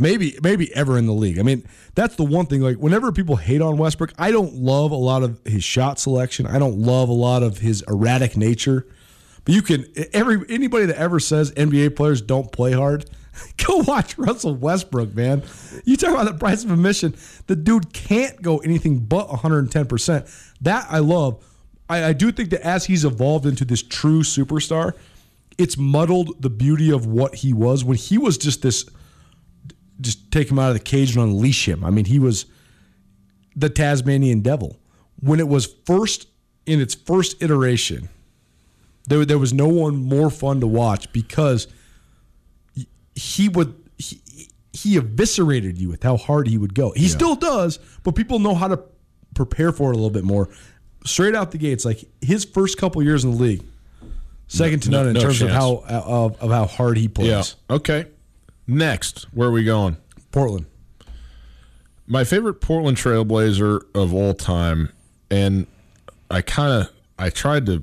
[0.00, 1.38] maybe maybe ever in the league.
[1.38, 2.62] I mean, that's the one thing.
[2.62, 6.46] Like whenever people hate on Westbrook, I don't love a lot of his shot selection.
[6.46, 8.86] I don't love a lot of his erratic nature.
[9.44, 13.08] But you can every anybody that ever says NBA players don't play hard,
[13.66, 15.42] go watch Russell Westbrook, man.
[15.84, 17.14] You talk about the price of admission.
[17.46, 19.86] The dude can't go anything but 110.
[19.86, 20.26] percent
[20.62, 21.44] That I love.
[21.88, 24.92] I, I do think that as he's evolved into this true superstar,
[25.58, 28.88] it's muddled the beauty of what he was when he was just this.
[30.00, 31.84] Just take him out of the cage and unleash him.
[31.84, 32.46] I mean, he was
[33.56, 34.78] the Tasmanian devil.
[35.20, 36.26] When it was first
[36.66, 38.08] in its first iteration,
[39.08, 41.66] there, there was no one more fun to watch because
[43.14, 44.20] he would he,
[44.72, 46.92] he eviscerated you with how hard he would go.
[46.92, 48.80] He still does, but people know how to
[49.34, 50.48] prepare for it a little bit more.
[51.04, 53.62] Straight out the gates, like his first couple years in the league,
[54.48, 57.28] second to No- none in no terms of how of, of how hard he plays.
[57.68, 57.74] Yeah.
[57.76, 58.06] Okay.
[58.70, 59.96] Next, where are we going?
[60.30, 60.66] Portland.
[62.06, 64.92] My favorite Portland Trailblazer of all time,
[65.28, 65.66] and
[66.30, 67.82] I kind of I tried to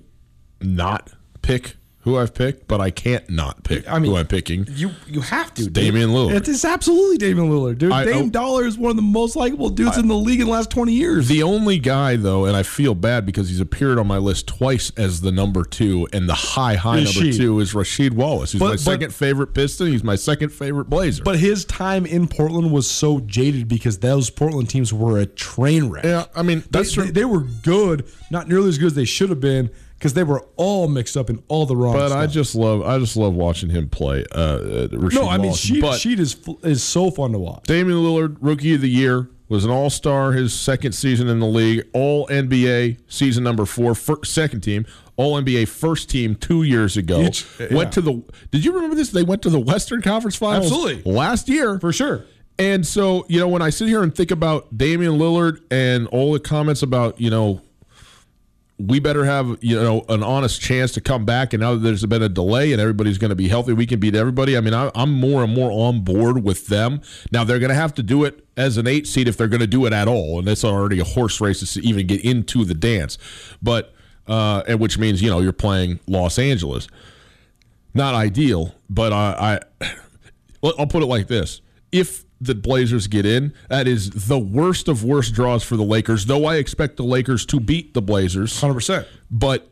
[0.61, 1.75] not pick
[2.07, 4.65] who I've picked, but I can't not pick I mean, who I'm picking.
[4.71, 5.63] You you have to.
[5.65, 5.73] dude.
[5.73, 6.35] Damian Lillard.
[6.35, 7.91] It is absolutely Damian Lillard, dude.
[7.91, 8.29] I- Dame oh.
[8.29, 10.93] Dollar is one of the most likable dudes in the league in the last twenty
[10.93, 11.27] years.
[11.27, 14.91] The only guy, though, and I feel bad because he's appeared on my list twice
[14.97, 18.65] as the number two, and the high, high number two is Rasheed Wallace, who's But-
[18.65, 19.87] my but- second favorite Piston.
[19.87, 21.23] He's my second favorite Blazer.
[21.23, 25.89] But his time in Portland was so jaded because those Portland teams were a train
[25.89, 26.05] wreck.
[26.05, 29.05] yeah, I mean, They, that's they, they were good, not nearly as good as they
[29.05, 29.69] should have been.
[29.97, 31.93] Because they were all mixed up in all the wrong.
[31.93, 32.19] But stuff.
[32.19, 34.25] I just love I just love watching him play.
[34.31, 35.51] Uh, uh, no, I mean.
[35.51, 37.63] Sheed, Sheed is is so fun to watch.
[37.63, 41.47] Damian Lillard, rookie of the year, was an All Star his second season in the
[41.47, 41.87] league.
[41.93, 44.85] All NBA season number four, fir- second team.
[45.15, 47.29] All NBA first team two years ago.
[47.59, 47.73] Yeah.
[47.73, 48.23] Went to the.
[48.51, 49.09] Did you remember this?
[49.09, 51.11] They went to the Western Conference Finals Absolutely.
[51.11, 52.23] last year For sure.
[52.59, 56.33] And so, you know, when I sit here and think about Damian Lillard and all
[56.33, 57.61] the comments about, you know,
[58.79, 61.53] we better have, you know, an honest chance to come back.
[61.53, 63.99] And now that there's been a delay and everybody's going to be healthy, we can
[63.99, 64.55] beat everybody.
[64.55, 67.01] I mean, I, I'm more and more on board with them.
[67.31, 69.61] Now, they're going to have to do it as an eight seed if they're going
[69.61, 70.37] to do it at all.
[70.37, 73.17] And it's already a horse race to even get into the dance.
[73.63, 73.95] But,
[74.27, 76.87] uh, and which means, you know, you're playing Los Angeles.
[77.95, 79.89] Not ideal, but I, I
[80.77, 81.61] I'll put it like this:
[81.91, 86.25] if the Blazers get in, that is the worst of worst draws for the Lakers.
[86.25, 89.07] Though I expect the Lakers to beat the Blazers, Hundred percent.
[89.31, 89.67] but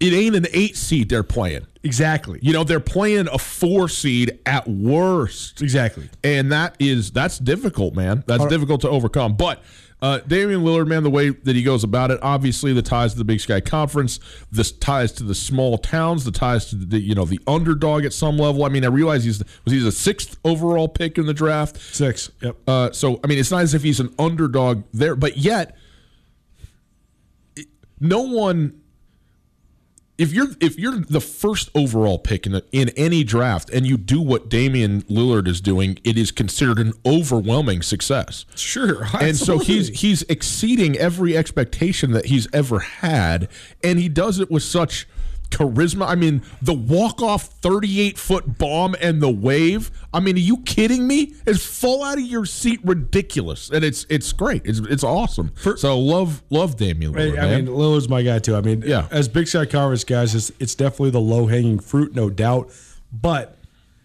[0.00, 1.66] it ain't an eight seed they're playing.
[1.82, 2.38] Exactly.
[2.42, 6.10] You know, they're playing a four seed at worst, Exactly.
[6.22, 8.22] and that is that's difficult, man.
[8.26, 9.34] That's difficult to overcome.
[9.36, 9.62] But
[10.02, 13.18] uh, Damian Lillard, man, the way that he goes about it, obviously the ties to
[13.18, 14.18] the Big Sky Conference,
[14.50, 18.12] the ties to the small towns, the ties to the you know the underdog at
[18.12, 18.64] some level.
[18.64, 21.78] I mean, I realize he's was he the sixth overall pick in the draft.
[21.80, 22.30] Six.
[22.42, 22.56] Yep.
[22.66, 25.76] Uh, so I mean, it's not as if he's an underdog there, but yet,
[27.98, 28.79] no one.
[30.20, 33.96] If you're if you're the first overall pick in the, in any draft and you
[33.96, 38.44] do what Damian Lillard is doing, it is considered an overwhelming success.
[38.54, 39.06] Sure.
[39.18, 43.48] And so he's he's exceeding every expectation that he's ever had,
[43.82, 45.08] and he does it with such
[45.50, 46.06] charisma.
[46.06, 49.90] I mean, the walk off thirty eight foot bomb and the wave.
[50.12, 51.34] I mean, are you kidding me?
[51.46, 54.62] It's fall out of your seat, ridiculous, and it's it's great.
[54.64, 55.52] It's it's awesome.
[55.76, 57.32] so love love Damian Lillard.
[57.38, 57.64] I man.
[57.66, 58.56] mean, Lillard's my guy too.
[58.56, 59.06] I mean, Yeah.
[59.10, 62.70] as Big Sky Conference guys, it's, it's definitely the low hanging fruit, no doubt.
[63.12, 63.56] But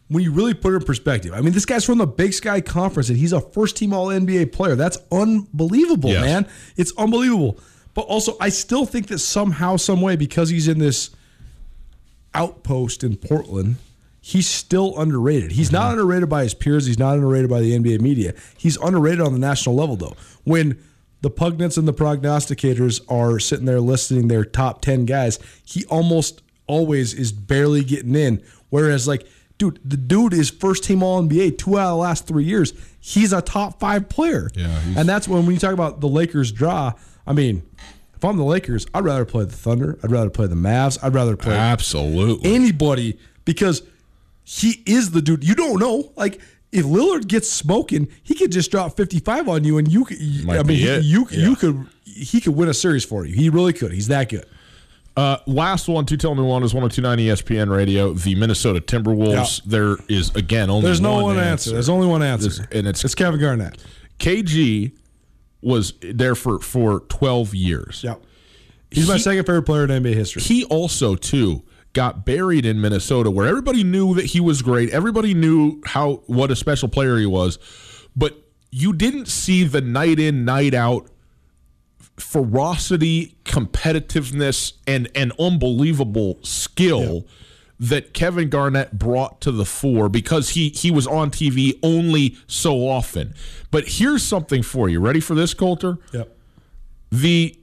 [0.08, 2.62] when you really put it in perspective, I mean, this guy's from the Big Sky
[2.62, 4.75] Conference and he's a first team All NBA player.
[4.75, 6.21] That's unbelievable, Yes.
[6.21, 6.47] man.
[6.77, 7.60] It's unbelievable.
[7.93, 11.12] But also, I still think that somehow, some way, because he's in this
[12.35, 13.77] outpost in Portland,
[14.21, 15.51] he's still underrated.
[15.51, 15.99] He's not mm-hmm.
[15.99, 16.85] underrated by his peers.
[16.85, 18.33] He's not underrated by the NBA media.
[18.57, 20.15] He's underrated on the national level, though.
[20.43, 20.83] When
[21.21, 26.41] the pugnates and the prognosticators are sitting there listing their top 10 guys, he almost
[26.67, 28.43] always is barely getting in.
[28.69, 32.27] Whereas, like, dude, the dude is first team All NBA two out of the last
[32.27, 32.73] three years.
[32.99, 34.49] He's a top five player.
[34.55, 36.93] Yeah, And that's when, when you talk about the Lakers draw,
[37.27, 37.63] I mean,
[38.15, 39.97] if I'm the Lakers, I'd rather play the Thunder.
[40.04, 40.97] I'd rather play the Mavs.
[41.04, 42.54] I'd rather play Absolutely.
[42.54, 43.82] anybody because
[44.43, 45.43] he is the dude.
[45.43, 46.12] You don't know.
[46.15, 46.39] Like
[46.71, 50.17] if Lillard gets smoking, he could just drop 55 on you, and you could.
[50.45, 51.49] Might I mean, he- you Yeah.
[51.49, 53.34] you could he could win a series for you.
[53.36, 53.91] He really could.
[53.91, 54.45] He's that good.
[55.17, 58.13] Uh, last one, two tell me one is 1029 ESPN radio.
[58.13, 59.62] The Minnesota Timberwolves.
[59.65, 61.71] There is again only There's no one, one answer.
[61.71, 63.78] There's only one answer, This- and it's- it's Kevin Garnett.
[64.19, 64.91] KG
[65.65, 68.01] was there for for 12 years.
[68.04, 68.15] Yeah,
[68.91, 70.41] he's my second favorite player in NBA history.
[70.41, 74.89] He also too got buried in Minnesota where everybody knew that he was great.
[74.91, 77.58] Everybody knew how what a special player he was.
[78.15, 78.38] But
[78.71, 81.10] you didn't see the night in night out
[82.17, 87.25] ferocity, competitiveness and an unbelievable skill
[87.79, 92.88] that Kevin Garnett brought to the fore because he he was on TV only so
[92.88, 93.33] often.
[93.71, 94.99] But here's something for you.
[94.99, 95.97] Ready for this, Colter?
[96.13, 96.35] Yep.
[97.11, 97.57] The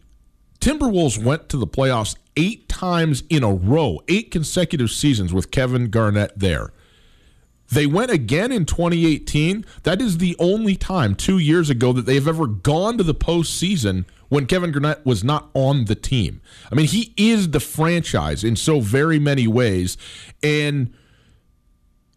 [0.61, 5.90] Timberwolves went to the playoffs eight times in a row, eight consecutive seasons with Kevin
[5.90, 6.72] Garnett there.
[7.70, 9.64] They went again in 2018.
[9.85, 14.05] That is the only time two years ago that they've ever gone to the postseason
[14.33, 16.40] when Kevin Garnett was not on the team.
[16.71, 19.99] I mean, he is the franchise in so very many ways.
[20.42, 20.90] And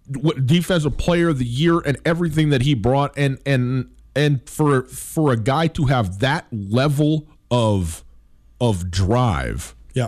[0.07, 4.83] what defensive player of the year and everything that he brought and and and for
[4.83, 8.05] for a guy to have that level of
[8.61, 10.07] of drive Yeah.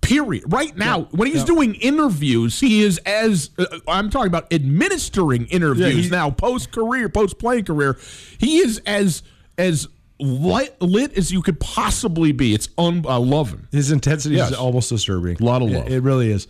[0.00, 5.46] period right now when he's doing interviews he is as uh, i'm talking about administering
[5.46, 7.98] interviews Yeah, now post career post playing career
[8.38, 9.22] he is as
[9.58, 9.86] as
[10.20, 14.50] lit, lit as you could possibly be it's un, i love him His intensity Yes.
[14.50, 15.36] is almost disturbing.
[15.40, 15.88] A lot of It- love.
[15.88, 16.48] It, really is.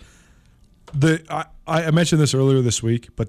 [0.94, 3.28] The I, I mentioned this earlier this week, but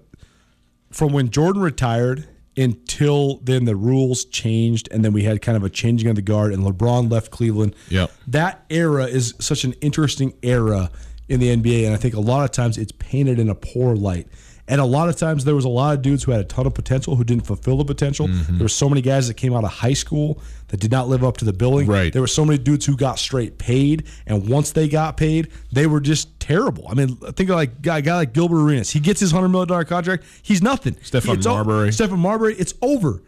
[0.91, 2.25] from when Jordan retired
[2.57, 6.21] until then, the rules changed, and then we had kind of a changing of the
[6.21, 7.75] guard, and LeBron left Cleveland.
[7.89, 8.11] Yep.
[8.27, 10.89] that era is such an interesting era
[11.27, 13.95] in the NBA, and I think a lot of times it's painted in a poor
[13.95, 14.27] light.
[14.69, 16.67] And a lot of times there was a lot of dudes who had a ton
[16.67, 18.27] of potential who didn't fulfill the potential.
[18.27, 18.57] Mm-hmm.
[18.57, 21.23] There were so many guys that came out of high school that did not live
[21.23, 21.87] up to the billing.
[21.87, 22.13] Right.
[22.13, 25.87] There were so many dudes who got straight paid, and once they got paid, they
[25.87, 26.87] were just terrible.
[26.87, 28.91] I mean, think of like a guy, guy like Gilbert Arenas.
[28.91, 30.23] He gets his hundred million dollar contract.
[30.43, 30.93] He's nothing.
[30.93, 31.89] O- Marbury.
[31.89, 32.53] Stephon Marbury.
[32.53, 33.23] It's over.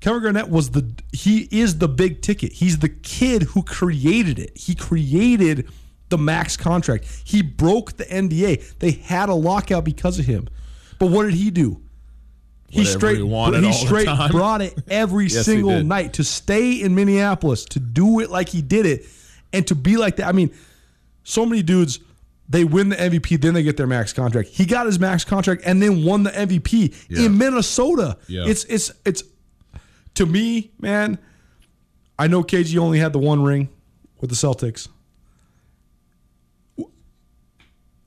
[0.00, 2.52] Kevin Garnett was the he is the big ticket.
[2.52, 4.56] He's the kid who created it.
[4.56, 5.68] He created
[6.10, 7.06] the max contract.
[7.24, 8.78] He broke the NBA.
[8.78, 10.48] They had a lockout because of him.
[10.98, 11.80] But what did he do?
[12.68, 16.94] He Whatever straight he he straight brought it every Yes, single night to stay in
[16.94, 19.06] Minneapolis, to do it like he did it,
[19.52, 20.28] and to be like that.
[20.28, 20.54] I mean,
[21.24, 21.98] so many dudes
[22.48, 24.48] they win the MVP, then they get their max contract.
[24.50, 27.26] He got his max contract and then won the MVP Yeah.
[27.26, 28.18] in Minnesota.
[28.28, 28.44] Yeah.
[28.46, 29.22] It's it's it's
[30.14, 31.18] to me, man.
[32.18, 33.68] I know KG only had the one ring
[34.20, 34.88] with the Celtics.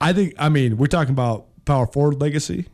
[0.04, 2.68] I think I mean we're talking about power forward legacy.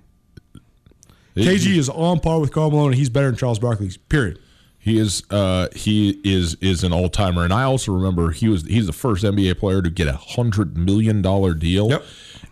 [1.36, 2.88] KG is on par with Karl Malone.
[2.88, 3.90] and He's better than Charles Barkley.
[4.10, 4.40] Period.
[4.82, 8.66] He is uh, he is is an all timer, and I also remember he was
[8.66, 11.90] he's the first NBA player to get a hundred million dollar deal.
[11.90, 12.06] Yep.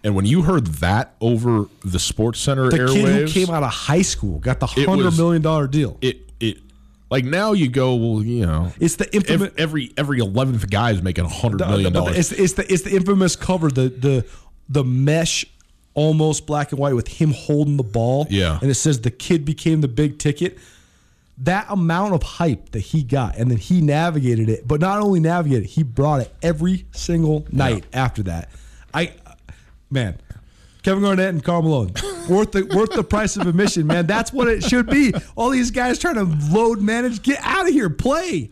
[0.03, 3.63] And when you heard that over the Sports Center The airwaves, kid who came out
[3.63, 5.97] of high school got the hundred million dollar deal.
[6.01, 6.57] it it
[7.09, 9.49] like now you go well you know It's the infamous.
[9.57, 12.17] every every every eleventh guy is making a hundred million dollars.
[12.17, 14.25] It's, it's the it's the infamous cover the the
[14.70, 15.45] the mesh
[15.93, 18.28] almost black and white with him holding the ball.
[18.30, 18.59] Yeah.
[18.61, 20.57] and it says the kid became the big ticket.
[21.39, 24.68] That amount of hype that he got, and then he navigated it.
[24.68, 28.49] But not only navigated, it, he brought it every single night after that.
[28.91, 29.13] I,
[29.91, 30.18] man,
[30.82, 31.93] Kevin Garnett and Karl Malone,
[32.30, 34.07] worth the worth the price of admission, man.
[34.07, 35.13] That's what it should be.
[35.36, 38.49] All these guys trying to load manage, get out of here, play.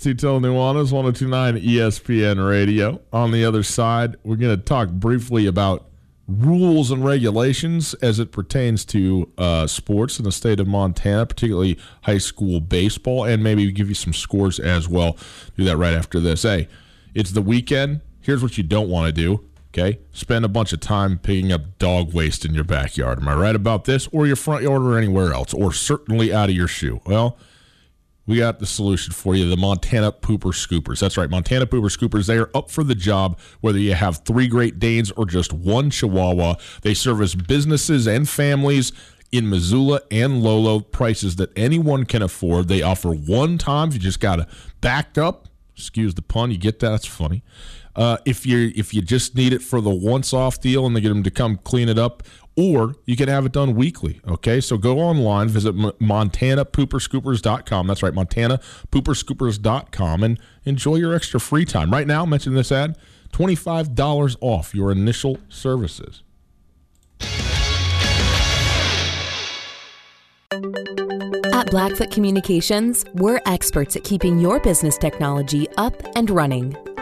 [0.00, 3.00] Tutel Nuanez, 1029 ESPN Radio.
[3.12, 5.86] On the other side, we're going to talk briefly about
[6.26, 11.78] rules and regulations as it pertains to uh, sports in the state of Montana, particularly
[12.02, 15.16] high school baseball, and maybe give you some scores as well.
[15.56, 16.42] Do that right after this.
[16.42, 16.68] Hey,
[17.14, 18.00] it's the weekend.
[18.20, 19.44] Here's what you don't want to do.
[19.68, 23.18] Okay, spend a bunch of time picking up dog waste in your backyard.
[23.18, 26.48] Am I right about this, or your front yard, or anywhere else, or certainly out
[26.48, 27.00] of your shoe?
[27.06, 27.36] Well,
[28.26, 31.00] we got the solution for you the Montana Pooper Scoopers.
[31.00, 32.26] That's right, Montana Pooper Scoopers.
[32.26, 35.90] They are up for the job, whether you have three Great Danes or just one
[35.90, 36.54] Chihuahua.
[36.82, 38.92] They service businesses and families
[39.30, 42.68] in Missoula and Lolo, prices that anyone can afford.
[42.68, 43.90] They offer one time.
[43.90, 44.46] You just got to
[44.80, 45.48] back up.
[45.76, 46.52] Excuse the pun.
[46.52, 46.90] You get that?
[46.90, 47.42] That's funny.
[47.96, 51.00] Uh, if you if you just need it for the once off deal and they
[51.00, 52.22] get them to come clean it up,
[52.56, 54.20] or you can have it done weekly.
[54.26, 57.86] Okay, so go online, visit MontanaPooperscoopers.com.
[57.86, 61.90] That's right, MontanaPooperscoopers.com, and enjoy your extra free time.
[61.90, 62.96] Right now, mention this ad:
[63.32, 66.22] twenty five dollars off your initial services.
[71.52, 76.76] At Blackfoot Communications, we're experts at keeping your business technology up and running.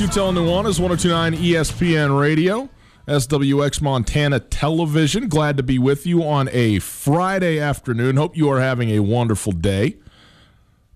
[0.00, 2.70] Welcome back to Tutel Nuanez, 1029 ESPN Radio,
[3.06, 5.28] SWX Montana Television.
[5.28, 8.16] Glad to be with you on a Friday afternoon.
[8.16, 9.98] Hope you are having a wonderful day.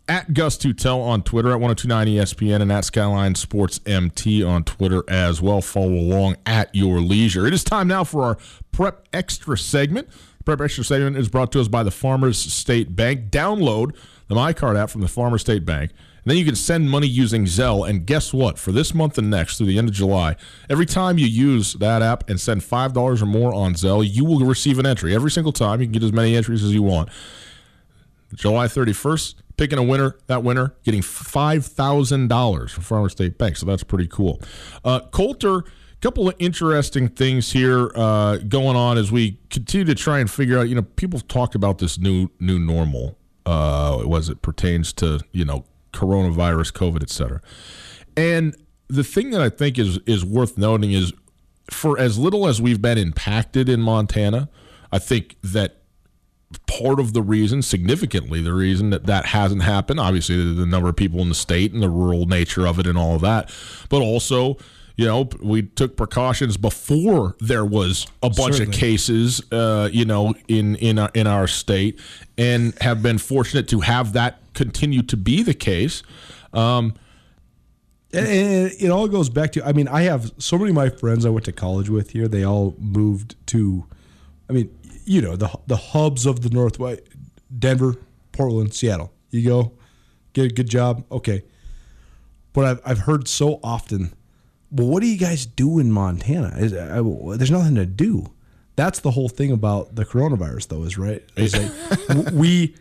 [0.09, 5.05] At Gus Tutel on Twitter, at 1029 ESPN, and at Skyline Sports MT on Twitter
[5.07, 5.61] as well.
[5.61, 7.47] Follow along at your leisure.
[7.47, 8.39] It is time now for our
[8.73, 10.09] Prep Extra segment.
[10.47, 13.31] Prep Extra segment is brought to us by the Farmers State Bank.
[13.31, 13.95] Download
[14.29, 15.91] the MyCard app from the Farmer State Bank.
[15.91, 17.87] And then you can send money using Zelle.
[17.87, 18.59] And guess what?
[18.59, 20.37] For this month and next, through the end of July,
[20.71, 24.41] every time you use that app and send $5 or more on Zelle, you will
[24.41, 25.15] receive an entry.
[25.15, 27.11] Every single time, you can get as many entries as you want.
[28.35, 33.57] July 31st, picking a winner, that winner getting $5,000 from Farmer State Bank.
[33.57, 34.41] So that's pretty cool.
[34.83, 35.65] Uh, Colter, a
[36.01, 40.59] couple of interesting things here uh, going on as we continue to try and figure
[40.59, 45.21] out, you know, people talk about this new new normal uh, as it pertains to
[45.33, 47.41] you know coronavirus, COVID, et cetera.
[48.17, 48.57] And
[48.89, 51.13] the thing that I think is is worth noting is
[51.71, 54.49] for as little as we've been impacted in Montana,
[54.93, 55.79] I think that
[56.67, 60.89] part of the reason, significantly the reason that that hasn't happened, obviously the, the number
[60.89, 63.51] of people in the state and the rural nature of it and all of that,
[63.89, 64.57] but also.
[64.97, 68.65] You know, we took precautions before there was a bunch Certainly.
[68.67, 72.01] of cases, uh, you know, in in our, in our state,
[72.39, 76.03] and have been fortunate to have that continue to be the case.
[76.53, 76.95] Um,
[78.13, 80.89] And, and it all goes back to I mean, I have so many of my
[80.91, 82.29] friends I went to college with here.
[82.29, 83.87] They all moved to,
[84.49, 84.71] I mean,
[85.05, 87.01] you know, the the hubs of the Northwest,
[87.59, 87.97] Denver,
[88.31, 89.11] Portland, Seattle.
[89.31, 89.73] You go,
[90.33, 91.43] get a good job, okay.
[92.53, 94.13] But I've I've heard so often,
[94.75, 96.53] well, what do you guys do in Montana?
[96.59, 97.01] Is, I,
[97.37, 98.27] there's nothing to do.
[98.77, 101.23] That's the whole thing about the coronavirus, though, is right.
[101.37, 102.75] Is like, we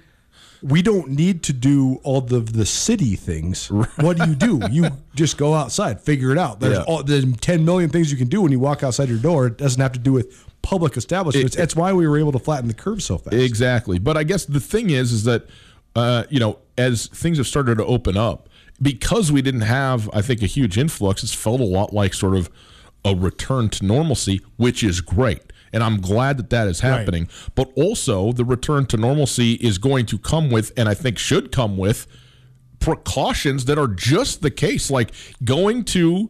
[0.64, 3.70] we don't need to do all the the city things.
[3.70, 4.60] What do you do?
[4.72, 6.60] You just go outside, figure it out.
[6.60, 6.84] There's Yeah.
[6.86, 9.48] all, there's 10 million things you can do when you walk outside your door.
[9.48, 11.56] It doesn't have to do with public establishments.
[11.56, 13.36] It- That's why we were able to flatten the curve so fast.
[13.36, 14.00] Exactly.
[14.00, 15.46] But I guess the thing is, is that
[15.96, 18.50] uh, you know, as things have started to open up,
[18.84, 22.36] because we didn't have, I think, a huge influx, it's felt a lot like sort
[22.36, 22.50] of
[23.06, 25.42] a return to normalcy, which is great.
[25.72, 27.28] And I'm glad that that is happening.
[27.56, 31.52] But also, the return to normalcy is going to come with, and I think should
[31.52, 32.06] come with,
[32.80, 34.92] precautions that are just the case.
[34.92, 35.12] Like
[35.44, 36.30] going to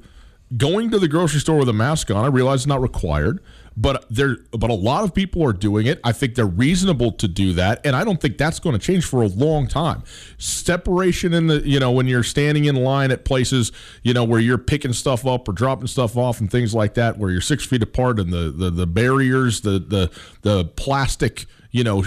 [0.58, 2.24] going to the grocery store with a mask on.
[2.24, 3.41] I realize it's not required,
[3.76, 6.00] but there but a lot of people are doing it.
[6.04, 9.06] I think they're reasonable to do that, and I don't think that's going to change
[9.06, 10.04] for a long time.
[10.38, 13.72] Separation in the you know when you're standing in line at places
[14.04, 17.18] you know where you're picking stuff up or dropping stuff off and things like that,
[17.18, 21.84] where you're six feet apart and the the, the barriers, the the the plastic you
[21.84, 22.04] know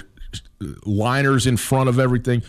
[0.85, 2.43] liners in front of everything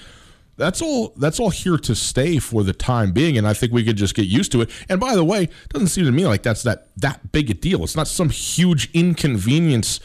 [0.57, 3.83] that's all that's all here to stay for the time being and i think we
[3.83, 4.69] could just get used to it.
[4.89, 7.53] And by the way it doesn't seem to me like that's that that big a
[7.53, 7.83] deal.
[7.83, 9.99] It's not some huge inconvenience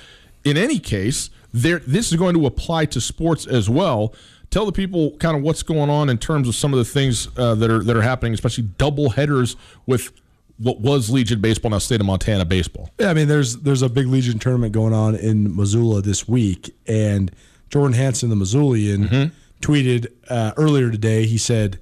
[0.45, 1.31] in any case.
[1.53, 4.15] There this is going to apply to sports as well.
[4.51, 7.29] Tell the people kind of what's going on in terms of some of the things
[7.39, 10.13] uh, that are that are happening especially double headers with
[10.59, 12.91] what was legion baseball now state of montana baseball.
[12.99, 16.75] Yeah, I mean, there's there's a big Legion tournament going on in Missoula this week,
[16.87, 17.33] and
[17.71, 19.33] Jordan Hanson, the Missoulian,
[19.63, 21.27] tweeted uh, earlier today.
[21.27, 21.79] He said,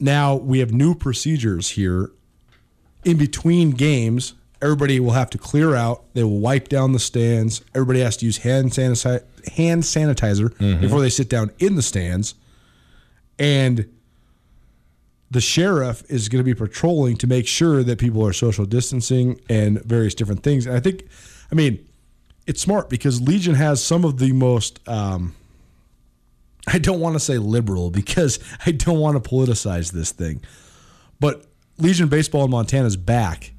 [0.00, 2.10] "Now we have new procedures here.
[3.04, 4.32] In between games,
[4.62, 6.04] everybody will have to clear out.
[6.14, 7.62] They will wipe down the stands.
[7.74, 9.24] Everybody has to use hand sanitizer,
[9.56, 12.34] hand sanitizer before they sit down in the stands,
[13.38, 13.86] and."
[15.30, 19.40] the sheriff is going to be patrolling to make sure that people are social distancing
[19.48, 20.64] and various different things.
[20.64, 21.08] And I think,
[21.50, 21.84] I mean,
[22.46, 25.34] it's smart because Legion has some of the most, um,
[26.66, 30.42] I don't want to say liberal because I don't want to politicize this thing,
[31.20, 31.46] but
[31.78, 33.52] Legion Baseball in Montana is back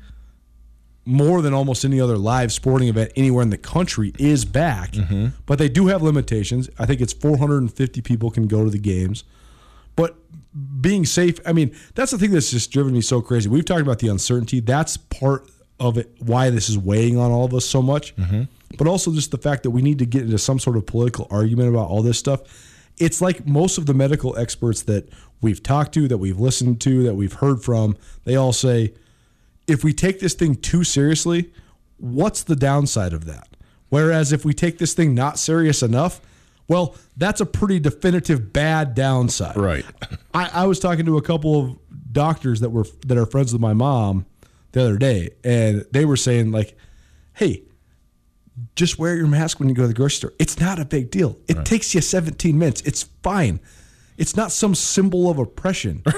[1.06, 4.94] more than almost any other live sporting event anywhere in the country is back.
[4.94, 5.28] Mm-hmm.
[5.46, 6.70] But they do have limitations.
[6.80, 9.24] I think it's 450 people can go to the games.
[9.96, 10.16] But
[10.82, 13.50] being safe, I mean, that's the thing that's just driven me so crazy.
[13.50, 14.62] We've talked about the uncertainty.
[14.62, 15.48] That's part
[15.80, 18.16] of it, why this is weighing on all of us so much.
[18.16, 18.44] Mm-hmm.
[18.78, 21.28] But also just the fact that we need to get into some sort of political
[21.30, 22.42] argument about all this stuff.
[22.98, 25.10] It's like most of the medical experts that
[25.42, 28.94] we've talked to, that we've listened to, that we've heard from, they all say,
[29.68, 31.52] if we take this thing too seriously,
[31.98, 33.48] what's the downside of that?
[33.90, 36.22] Whereas if we take this thing not serious enough,
[36.68, 39.56] well, that's a pretty definitive bad downside.
[39.56, 39.86] Right.
[40.34, 41.78] I, I was talking to a couple of
[42.12, 44.26] doctors that were that are friends with my mom
[44.72, 46.76] the other day, and they were saying like,
[47.34, 47.64] "Hey,
[48.76, 50.34] just wear your mask when you go to the grocery store.
[50.40, 51.38] It's not a big deal.
[51.48, 52.82] It takes you 17 minutes.
[52.82, 53.60] It's fine.
[54.18, 56.04] It's not some symbol of oppression."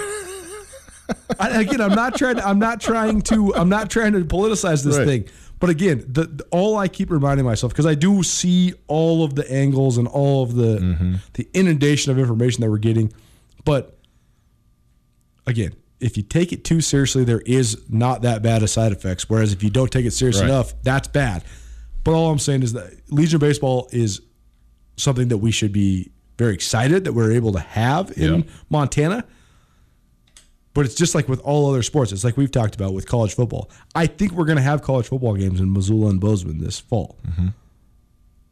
[1.39, 2.35] I, again, I'm not trying.
[2.35, 3.55] To, I'm not trying to.
[3.55, 5.07] I'm not trying to politicize this Right.
[5.07, 5.29] thing.
[5.59, 9.35] But again, the, the- all I keep reminding myself because I do see all of
[9.35, 11.15] the angles and all of the mm-hmm.
[11.33, 13.11] the inundation of information that we're getting.
[13.65, 13.97] But
[15.45, 19.29] again, if you take it too seriously, there is not that bad of side effects.
[19.29, 20.49] Whereas if you don't take it serious Right.
[20.49, 21.43] enough, that's bad.
[22.08, 24.22] But all I'm saying is that Legion Baseball is
[24.95, 28.41] something that we should be very excited that we're able to have in Yeah.
[28.70, 29.26] Montana.
[30.74, 32.14] But it's just like with all other sports.
[32.14, 33.70] It's like we've talked about with college football.
[33.93, 37.18] I think we're going to have college football games in Missoula and Bozeman this fall.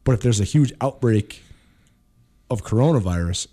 [0.04, 1.42] But if there's a huge outbreak
[2.50, 3.46] of coronavirus,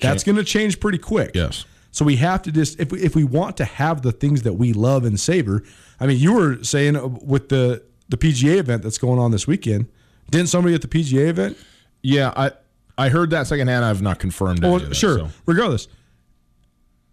[0.00, 1.36] that's going to change pretty quick.
[1.36, 1.66] Yes.
[1.92, 4.54] So we have to just if we, if we want to have the things that
[4.54, 5.62] we love and savor.
[6.00, 9.46] I mean, you were saying uh, with the the PGA event that's going on this
[9.46, 9.86] weekend.
[10.30, 11.56] Didn't somebody at the PGA event?
[12.02, 12.52] Yeah, I
[12.98, 13.84] I heard that secondhand.
[13.84, 14.62] I've not confirmed.
[14.62, 15.18] Well, that, sure.
[15.18, 15.28] so.
[15.46, 15.88] Regardless,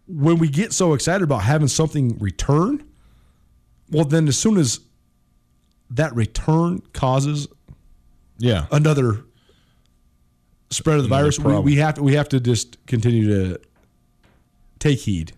[0.07, 2.85] when we get so excited about having something return,
[3.89, 4.79] well, then as soon as
[5.91, 7.47] that return causes
[8.37, 8.65] Yeah.
[8.71, 9.23] another
[10.69, 13.59] spread of the Another virus, we, we have to we have to just continue to
[14.79, 15.31] take heed.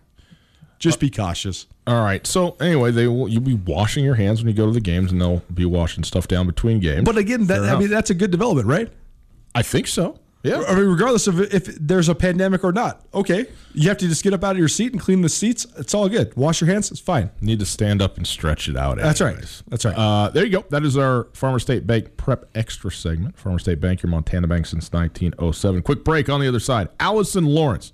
[0.78, 1.66] Just be cautious.
[1.86, 2.26] All right.
[2.26, 5.12] So anyway, they will you'll be washing your hands when you go to the games,
[5.12, 7.04] and they'll be washing stuff down between games.
[7.04, 8.92] But again, that, I mean that's a good development, right?
[9.54, 10.18] I think so.
[10.42, 10.62] Yeah.
[10.66, 13.04] I mean, regardless of if there's a pandemic or not.
[13.12, 15.66] Okay, you have to just get up out of your seat and clean the seats.
[15.76, 16.34] It's all good.
[16.36, 16.90] Wash your hands.
[16.90, 17.30] It's fine.
[17.40, 18.96] Need to stand up and stretch it out.
[18.96, 19.36] That's right.
[19.68, 19.96] That's right.
[19.96, 20.64] Uh, there you go.
[20.70, 23.36] That is our Farmer State Bank Prep Extra segment.
[23.36, 25.82] Farmer State Bank, your Montana bank since 1907.
[25.82, 26.88] Quick break on the other side.
[26.98, 27.92] Allison Lawrence,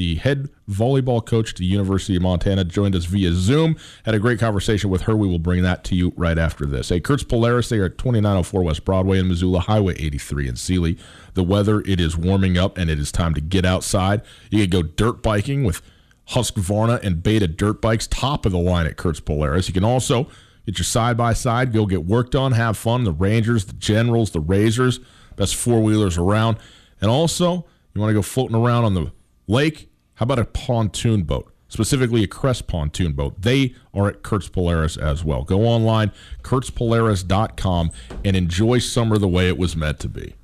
[0.00, 3.76] the head volleyball coach at the University of Montana, joined us via Zoom.
[4.06, 5.14] Had a great conversation with her.
[5.14, 6.88] We will bring that to you right after this.
[6.88, 10.96] Hey, Kurtz Polaris, they are at 2904 West Broadway in Missoula, Highway 83 in Seeley.
[11.34, 14.22] The weather, it is warming up and it is time to get outside.
[14.50, 15.82] You can go dirt biking with
[16.30, 19.68] Husqvarna and Beta dirt bikes, top of the line at Kurtz Polaris.
[19.68, 20.24] You can also
[20.64, 23.04] get your side by side, go get worked on, have fun.
[23.04, 24.98] The Rangers, the Generals, the Razors,
[25.36, 26.56] best four wheelers around.
[27.02, 29.12] And also, you want to go floating around on the
[29.46, 29.89] lake?
[30.20, 31.50] How about a pontoon boat?
[31.68, 33.40] Specifically, a Crest pontoon boat.
[33.40, 35.44] They are at Kurtz Polaris as well.
[35.44, 36.12] Go online,
[36.42, 37.90] kurtzpolaris.com,
[38.22, 40.34] and enjoy summer the way it was meant to be.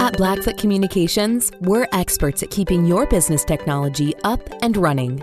[0.00, 5.22] At Blackfoot Communications, we're experts at keeping your business technology up and running.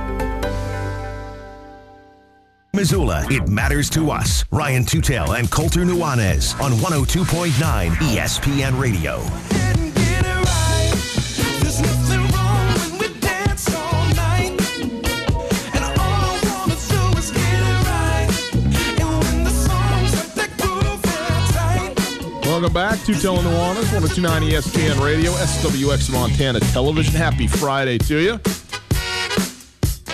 [2.73, 4.45] Missoula, it matters to us.
[4.49, 7.51] Ryan Tutel and Colter Nuanez on 102.9
[7.91, 9.17] ESPN Radio.
[22.45, 27.15] Welcome back to Tutel and Nuanez, 1029 ESPN Radio, SWX Montana Television.
[27.15, 28.39] Happy Friday to you.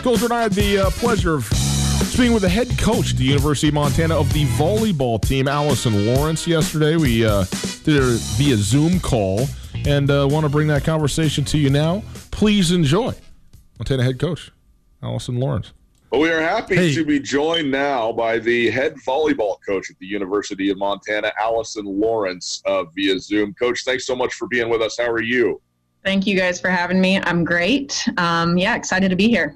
[0.02, 1.57] Colter and I had the uh, pleasure of
[2.06, 6.06] speaking with the head coach at the University of Montana of the volleyball team, Allison
[6.16, 6.96] Lawrence, yesterday.
[6.96, 7.44] We uh,
[7.84, 9.48] did it via Zoom call
[9.86, 12.04] and uh, want to bring that conversation to you now.
[12.32, 13.14] Please enjoy.
[13.80, 14.52] Montana head coach,
[15.04, 15.74] Allison Lawrence.
[16.12, 16.94] Well, we are happy Hey.
[16.96, 21.86] to be joined now by the head volleyball coach at the University of Montana, Allison
[21.86, 23.54] Lawrence, uh, via Zoom.
[23.56, 24.98] Coach, thanks so much for being with us.
[24.98, 25.62] How are you?
[26.06, 27.20] Thank you guys for having me.
[27.20, 28.08] I'm great.
[28.18, 29.56] Um, yeah, excited to be here.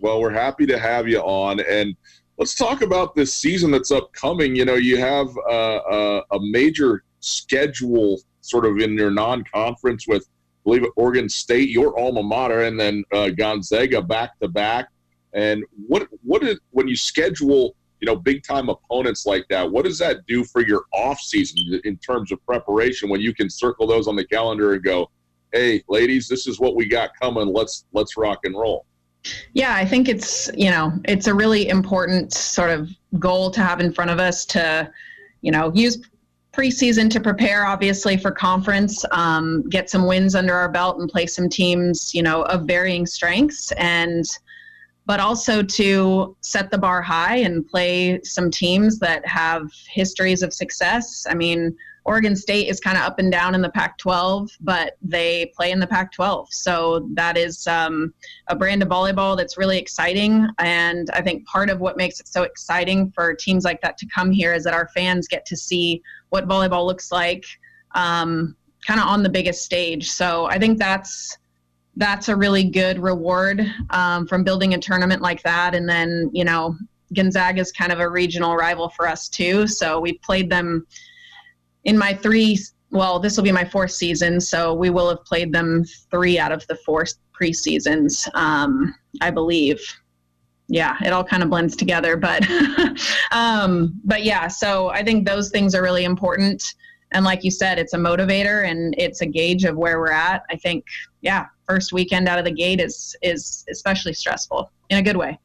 [0.00, 1.60] Well, we're happy to have you on.
[1.60, 1.94] And
[2.38, 4.56] let's talk about this season that's upcoming.
[4.56, 10.22] You know, you have a, a major schedule sort of in your non conference with,
[10.22, 14.88] I believe, it, Oregon State, your alma mater, and then uh, Gonzaga back to back.
[15.34, 19.70] And what what is when you schedule you know big time opponents like that?
[19.70, 23.50] What does that do for your off season in terms of preparation when you can
[23.50, 25.10] circle those on the calendar and go,
[25.52, 27.52] hey, ladies, this is what we got coming.
[27.52, 28.86] Let's let's rock and roll.
[29.52, 33.80] Yeah, I think it's, you know, it's a really important sort of goal to have
[33.80, 34.90] in front of us to,
[35.42, 35.98] you know, use
[36.52, 41.26] preseason to prepare obviously for conference, um, get some wins under our belt and play
[41.26, 44.24] some teams, you know, of varying strengths and
[45.06, 50.52] but also to set the bar high and play some teams that have histories of
[50.52, 51.26] success.
[51.28, 54.96] I mean, Oregon State is kind of up and down in the Pac 12, but
[55.02, 56.48] they play in the Pac 12.
[56.52, 58.14] So that is um,
[58.48, 60.48] a brand of volleyball that's really exciting.
[60.58, 64.06] And I think part of what makes it so exciting for teams like that to
[64.06, 67.44] come here is that our fans get to see what volleyball looks like
[67.94, 70.10] um, kind of on the biggest stage.
[70.10, 71.36] So I think that's
[71.96, 75.74] that's a really good reward um, from building a tournament like that.
[75.74, 76.76] And then, you know,
[77.14, 79.66] Gonzaga is kind of a regional rival for us too.
[79.66, 80.86] So we played them
[81.84, 82.58] in my three.
[82.90, 86.50] Well, this will be my fourth season, so we will have played them three out
[86.50, 87.04] of the four
[87.40, 89.80] preseasons, um, I believe.
[90.68, 92.46] Yeah, it all kind of blends together, but
[93.32, 94.48] um, but yeah.
[94.48, 96.74] So I think those things are really important.
[97.12, 100.44] And like you said, it's a motivator and it's a gauge of where we're at.
[100.48, 100.84] I think,
[101.22, 105.38] yeah, first weekend out of the gate is is especially stressful in a good way.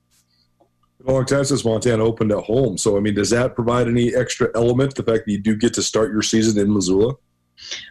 [1.11, 2.77] Long time since Montana opened at home.
[2.77, 4.95] So, I mean, does that provide any extra element?
[4.95, 7.13] The fact that you do get to start your season in Missoula?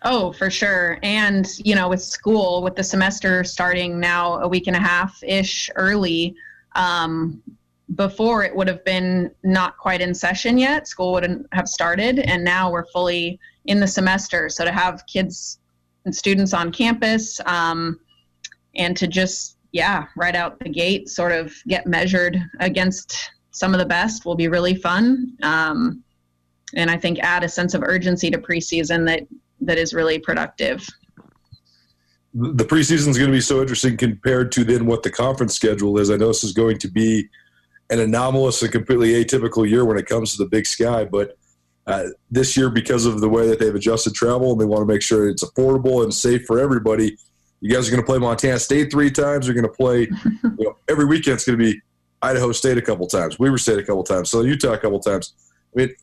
[0.02, 0.98] Oh, for sure.
[1.02, 5.22] And, you know, with school, with the semester starting now a week and a half
[5.22, 6.36] ish early,
[6.74, 7.42] um,
[7.94, 12.18] before it would have been not quite in session yet, school wouldn't have started.
[12.18, 14.48] And now we're fully in the semester.
[14.48, 15.60] So to have kids
[16.04, 18.00] and students on campus um,
[18.74, 23.80] and to just, yeah, right out the gate, sort of get measured against some of
[23.80, 25.36] the best will be really fun.
[25.42, 26.04] Um,
[26.76, 29.26] and I think add a sense of urgency to preseason that
[29.60, 30.86] that is really productive.
[32.34, 35.98] The preseason is going to be so interesting compared to then what the conference schedule
[35.98, 36.08] is.
[36.08, 37.28] I know this is going to be
[37.90, 41.36] an anomalous and completely atypical year when it comes to the Big Sky, but
[41.88, 44.92] uh, this year, because of the way that they've adjusted travel and they want to
[44.92, 47.16] make sure it's affordable and safe for everybody,
[47.64, 49.46] you guys are going to play Montana State three times.
[49.46, 51.36] You're going to play you know, every weekend.
[51.36, 51.80] It's going to be
[52.20, 55.32] Idaho State a couple times, Weber State a couple times, Southern Utah a couple times.
[55.74, 55.94] I mean,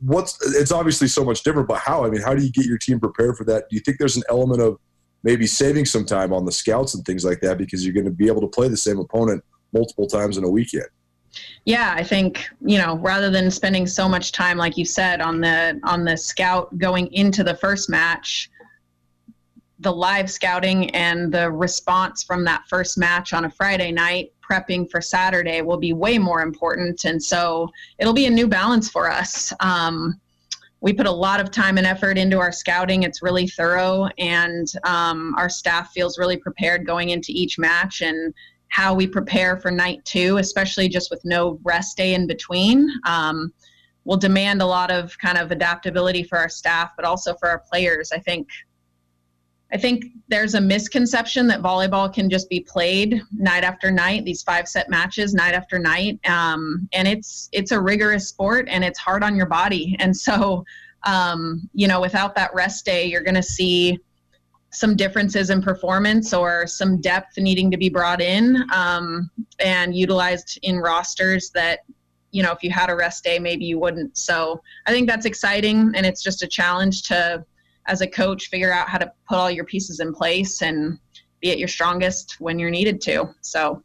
[0.00, 2.06] what's it's obviously so much different, but how?
[2.06, 3.68] I mean, how do you get your team prepared for that?
[3.68, 4.78] Do you think there's an element of
[5.22, 8.10] maybe saving some time on the scouts and things like that because you're going to
[8.10, 9.44] be able to play the same opponent
[9.74, 10.88] multiple times in a weekend?
[11.66, 15.42] Yeah, I think you know rather than spending so much time, like you said, on
[15.42, 18.49] the on the scout going into the first match,
[19.80, 24.90] the live scouting and the response from that first match on a Friday night prepping
[24.90, 27.04] for Saturday will be way more important.
[27.04, 27.68] And so
[27.98, 29.52] it'll be a new balance for us.
[29.60, 30.20] Um,
[30.82, 33.02] we put a lot of time and effort into our scouting.
[33.02, 38.32] It's really thorough, and um, our staff feels really prepared going into each match and
[38.68, 42.88] how we prepare for night two, especially just with no rest day in between.
[43.06, 43.52] Um,
[44.04, 47.62] will demand a lot of kind of adaptability for our staff, but also for our
[47.70, 48.10] players.
[48.12, 48.48] I think
[49.72, 54.42] I think there's a misconception that volleyball can just be played night after night, these
[54.42, 56.18] five set matches night after night.
[56.28, 59.96] Um, and it's it's a rigorous sport and it's hard on your body.
[60.00, 60.64] And so,
[61.04, 63.98] um, you know, without that rest day, you're going to see
[64.70, 70.58] some differences in performance or some depth needing to be brought in um, and utilized
[70.62, 71.80] in rosters that
[72.30, 75.26] you know if you had a rest day maybe you wouldn't so i think that's
[75.26, 77.44] exciting and it's just a challenge to
[77.86, 80.98] as a coach figure out how to put all your pieces in place and
[81.40, 83.28] be at your strongest when you're needed to.
[83.40, 83.82] So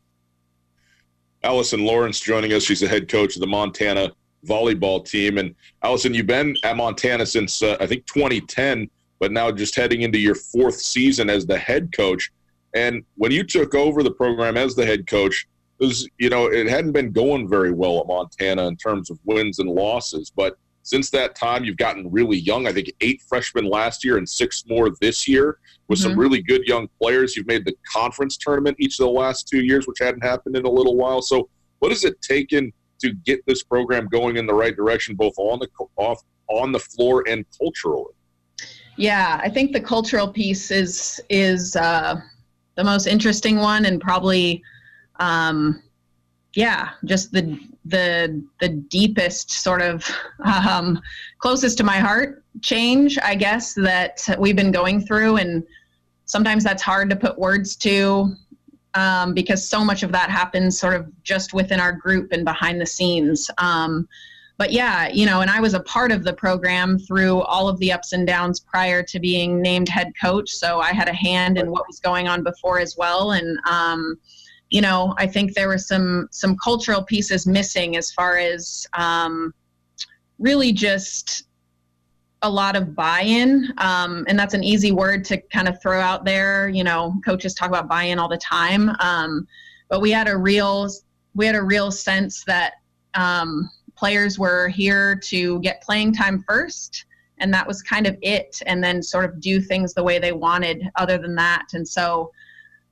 [1.43, 2.63] Allison Lawrence joining us.
[2.63, 4.11] She's the head coach of the Montana
[4.45, 5.37] volleyball team.
[5.37, 8.89] And Allison, you've been at Montana since uh, I think 2010,
[9.19, 12.31] but now just heading into your fourth season as the head coach.
[12.73, 15.47] And when you took over the program as the head coach,
[15.79, 19.59] was you know it hadn't been going very well at Montana in terms of wins
[19.59, 22.67] and losses, but since that time, you've gotten really young.
[22.67, 25.57] I think eight freshmen last year and six more this year
[25.87, 26.09] with mm-hmm.
[26.09, 27.35] some really good young players.
[27.35, 30.63] You've made the conference tournament each of the last two years, which hadn't happened in
[30.63, 31.23] a little while.
[31.23, 35.33] So, what has it taken to get this program going in the right direction, both
[35.37, 38.13] on the off on the floor and culturally?
[38.95, 42.21] Yeah, I think the cultural piece is is uh,
[42.75, 44.61] the most interesting one, and probably,
[45.19, 45.81] um,
[46.53, 50.03] yeah, just the the the deepest sort of
[50.43, 50.99] um,
[51.37, 55.37] closest to my heart change i guess that we've been going through.
[55.37, 55.63] And
[56.25, 58.35] sometimes that's hard to put words to
[58.93, 62.79] um, because so much of that happens sort of just within our group and behind
[62.79, 63.49] the scenes.
[63.57, 64.07] Um,
[64.57, 67.77] but yeah you know and i was a part of the program through all of
[67.79, 70.49] the ups and downs prior to being named head coach.
[70.49, 73.31] So i had a hand in what was going on before as well.
[73.31, 74.17] And um,
[74.75, 79.53] you know, I think there were some some cultural pieces missing as far as um,
[80.37, 81.43] really just
[82.41, 86.25] a lot of buy-in, um, and that's an easy word to kind of throw out
[86.25, 86.67] there.
[86.67, 89.47] You know, coaches talk about buy-in all the time, um,
[89.87, 90.89] but we had a real
[91.35, 92.73] we had a real sense that
[93.13, 97.05] um, players were here to get playing time first.
[97.37, 98.61] And that was kind of it.
[98.65, 101.67] And then sort of do things the way they wanted other than that.
[101.73, 102.31] And so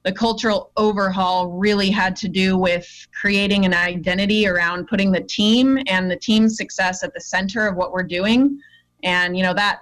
[0.03, 5.79] the cultural overhaul really had to do with creating an identity around putting the team
[5.87, 8.59] and the team's success at the center of what we're doing.
[9.03, 9.81] And you know that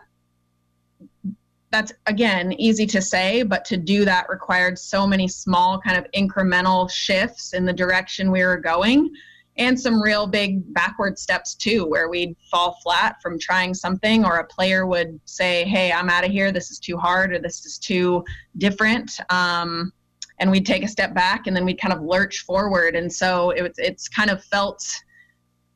[1.72, 6.05] that's again easy to say but to do that required so many small kind of
[6.11, 9.09] incremental shifts in the direction we were going
[9.57, 14.38] and some real big backward steps too where we'd fall flat from trying something or
[14.38, 16.51] a player would say hey i'm out of here.
[16.51, 18.26] This is too hard or this is too
[18.57, 19.17] different.
[19.30, 19.93] Um,
[20.41, 22.95] and we'd take a step back and then we'd kind of lurch forward.
[22.95, 24.85] And so it, it's kind of felt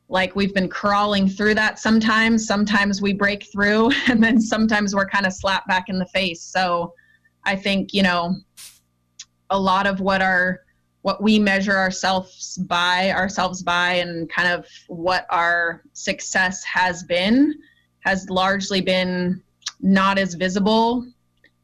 [0.08, 2.46] like we've been crawling through that sometimes.
[2.46, 6.42] Sometimes we break through and then sometimes we're kind of slapped back in the face.
[6.42, 6.92] So
[7.46, 8.36] i think you know
[9.50, 10.60] a lot of what our
[11.02, 17.54] what we measure ourselves by ourselves by and kind of what our success has been
[18.00, 19.40] has largely been
[19.80, 21.06] not as visible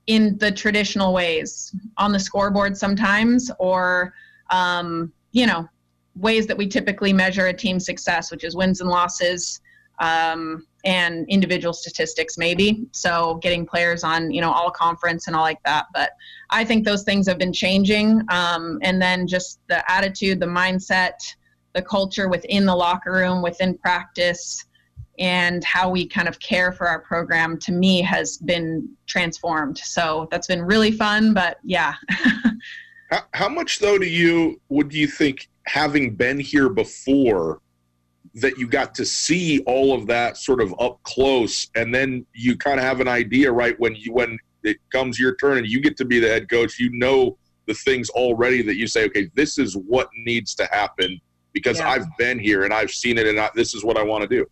[0.07, 4.13] in the traditional ways on the scoreboard sometimes or
[4.51, 5.69] um, you know
[6.17, 9.61] ways that we typically measure a team's success which is wins and losses
[10.01, 12.87] um, and individual statistics maybe.
[12.91, 15.87] So getting players on you know all conference and all like that.
[15.95, 16.11] But
[16.53, 21.15] i think those things have been changing um, and then just the attitude the mindset
[21.73, 24.67] the culture within the locker room within practice
[25.19, 29.79] and how we kind of care for our program to me has been transformed.
[29.79, 31.95] So that's been really fun but yeah.
[33.11, 37.61] How, how much though do you would you think having been here before
[38.35, 42.57] that you got to see all of that sort of up close and then you
[42.57, 45.79] kind of have an idea right when you when it comes your turn and you
[45.79, 47.37] get to be the head coach you know
[47.67, 51.21] the things already that you say okay this is what needs to happen
[51.53, 51.91] because Yeah.
[51.91, 54.29] I've been here and I've seen it and I, this is what I want to
[54.29, 54.47] do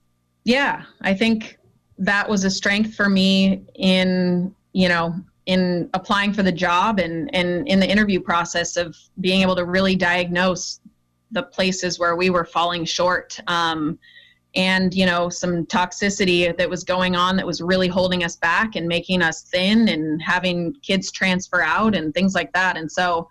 [0.45, 1.59] yeah i think
[1.99, 5.14] that was a strength for me in you know
[5.47, 9.64] in applying for the job and and in the interview process of being able to
[9.64, 10.80] really diagnose
[11.32, 13.99] the places where we were falling short um,
[14.57, 18.76] and you know some toxicity that was going on that was really holding us back
[18.76, 22.76] and making us thin and having kids transfer out and things like that.
[22.76, 23.28] And so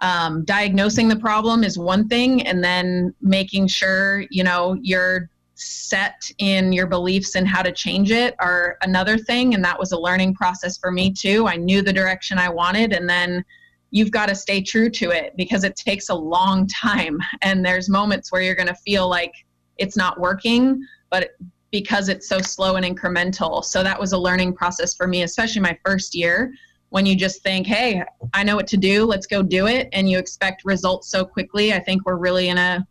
[0.00, 5.28] um, diagnosing the problem is one thing and then making sure you know you're
[5.62, 9.92] set in your beliefs and how to change it are another thing and that was
[9.92, 11.46] a learning process for me too.
[11.46, 13.44] I knew the direction i wanted and then
[13.90, 17.18] you've got to stay true to it because it takes a long time.
[17.42, 19.32] And there's moments where you're going to feel like
[19.78, 21.30] it's not working but
[21.70, 23.64] because it's so slow and incremental.
[23.64, 26.52] So that was a learning process for me especially my first year
[26.90, 28.02] when you just think hey
[28.34, 31.72] i know what to do let's go do it and you expect results so quickly.
[31.72, 32.86] I think we're really in a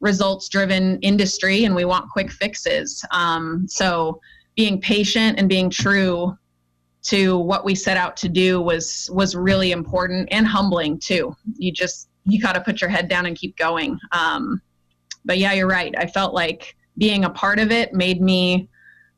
[0.00, 3.04] results driven industry and we want quick fixes.
[3.10, 4.20] Um, so
[4.54, 6.36] being patient and being true
[7.02, 11.34] to what we set out to do was was really important and humbling too.
[11.56, 13.98] You just you got to put your head down and keep going.
[14.12, 14.60] Um,
[15.24, 15.94] but yeah you're right.
[15.96, 18.68] I felt like being a part of it made me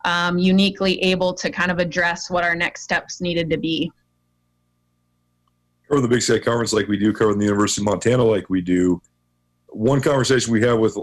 [0.04, 3.90] um, uniquely able to kind of address what our next steps needed to be.
[5.88, 8.60] Cover the Big Sky Conference like we do, cover the University of Montana like we
[8.60, 9.00] do.
[9.68, 10.96] One conversation we have with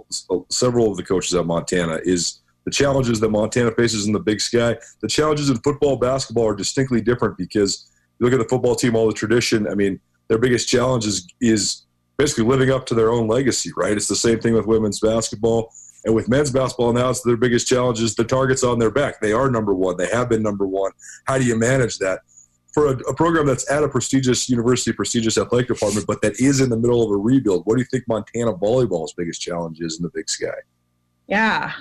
[0.50, 4.42] several of the coaches at Montana is the challenges that Montana faces in the Big
[4.42, 4.76] Sky.
[5.02, 7.88] The challenges in football, basketball are distinctly different because
[8.20, 9.68] you look at the football team, all the tradition.
[9.68, 11.84] I mean, their biggest challenge is, is
[12.18, 13.96] basically living up to their own legacy, right?
[13.96, 15.72] It's the same thing with women's basketball.
[16.06, 19.22] And with men's basketball now, it's their biggest challenge is the targets on their back.
[19.22, 19.98] They are number one.
[19.98, 20.92] They have been number one.
[21.26, 22.22] How do you manage that?
[22.76, 26.60] For a, a program that's at a prestigious university, prestigious athletic department, but that is
[26.60, 29.98] in the middle of a rebuild, what do you think Montana volleyball's biggest challenge is
[29.98, 30.58] in the Big Sky?
[31.28, 31.72] Yeah,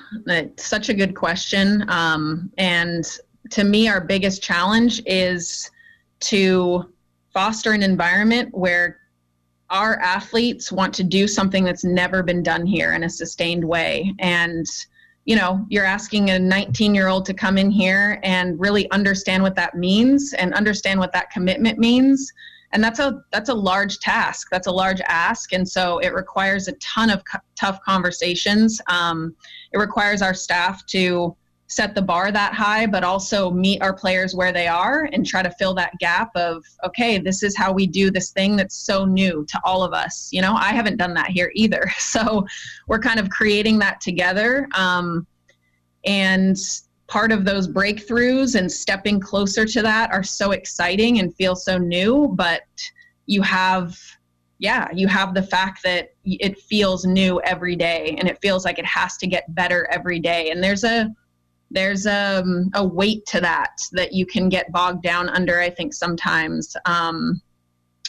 [0.57, 1.85] such a good question.
[1.91, 3.05] Um, and
[3.51, 5.69] to me, our biggest challenge is
[6.21, 6.93] to
[7.33, 9.01] foster an environment where
[9.71, 14.15] our athletes want to do something that's never been done here in a sustained way.
[14.21, 14.65] And,
[15.25, 19.43] you know, you're asking a 19 year old to come in here and really understand
[19.43, 22.33] what that means and understand what that commitment means.
[22.73, 24.49] And that's a that's a large task.
[24.51, 25.53] That's a large ask.
[25.53, 28.81] And so it requires a ton of co- tough conversations.
[28.89, 29.35] Um,
[29.73, 31.37] it requires our staff to
[31.67, 35.43] set the bar that high but also meet our players where they are and try
[35.43, 39.05] to fill that gap of okay this is how we do this thing that's so
[39.05, 40.29] new to all of us.
[40.33, 41.91] You know i haven't done that here either.
[42.15, 42.47] So
[42.87, 45.27] we're kind of creating that together um,
[46.05, 46.57] and
[47.09, 51.77] part of those breakthroughs and stepping closer to that are so exciting and feel so
[51.77, 52.63] new but
[53.27, 53.99] you have
[54.59, 58.79] yeah you have the fact that it feels new every day and it feels like
[58.79, 60.51] it has to get better every day.
[60.51, 61.15] And there's a
[61.71, 62.45] there's a,
[62.75, 67.41] a weight to that that you can get bogged down under i think sometimes um,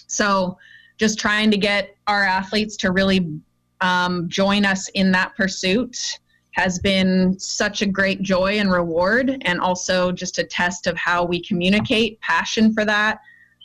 [0.07, 0.57] so
[0.97, 3.39] just trying to get our athletes to really
[3.81, 6.19] um, join us in that pursuit
[6.55, 11.25] has been such a great joy and reward, and also just a test of how
[11.25, 13.19] we communicate passion for that.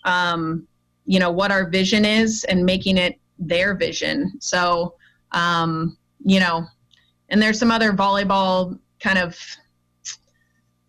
[0.04, 0.66] Um,
[1.06, 4.32] you know what our vision is, and making it their vision.
[4.40, 4.94] So,
[5.30, 6.66] um, you know,
[7.28, 9.38] and there's some other volleyball kind of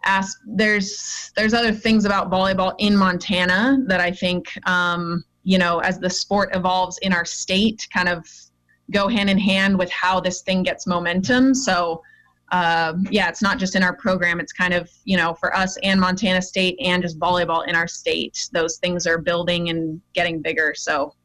[0.04, 0.40] ask.
[0.46, 6.00] There's there's other things about volleyball in Montana that I think um, you know as
[6.00, 8.26] the sport evolves in our state, kind of
[8.92, 11.56] go hand in hand with how this thing gets momentum.
[11.56, 12.04] So,
[12.52, 14.40] uh, yeah, it's not just in our program.
[14.40, 17.88] It's kind of, you know, for us and Montana State and just volleyball in our
[17.88, 20.74] state, those things are building and getting bigger.
[20.76, 21.16] So,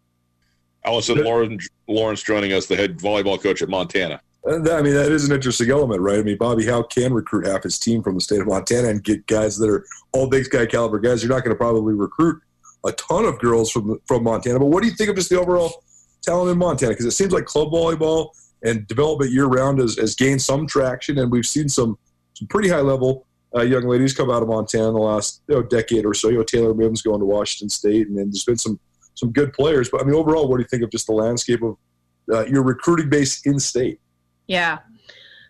[0.85, 4.21] Allison Lawrence, Lawrence joining us, the head volleyball coach at Montana.
[4.47, 6.19] Uh, I mean, that is an interesting element, right?
[6.19, 9.03] I mean, Bobby Hauck can recruit half his team from the state of Montana and
[9.03, 11.23] get guys that are all big sky caliber guys.
[11.23, 12.41] You're not going to probably recruit
[12.85, 14.59] a ton of girls from from Montana.
[14.59, 15.83] But what do you think of just the overall
[16.23, 16.93] talent in Montana?
[16.93, 18.31] Because it seems like club volleyball
[18.63, 21.99] and development year round has, has gained some traction, and we've seen some
[22.35, 23.27] some pretty high level
[23.57, 26.29] uh, young ladies come out of Montana in the last you know, decade or so.
[26.29, 28.79] You know, Taylor Mims going to Washington State, and then there's been some
[29.15, 29.89] some good players.
[29.91, 31.77] But I mean, overall, what do you think of just the landscape of
[32.33, 34.01] uh, your recruiting base in state?
[34.47, 34.79] Yeah.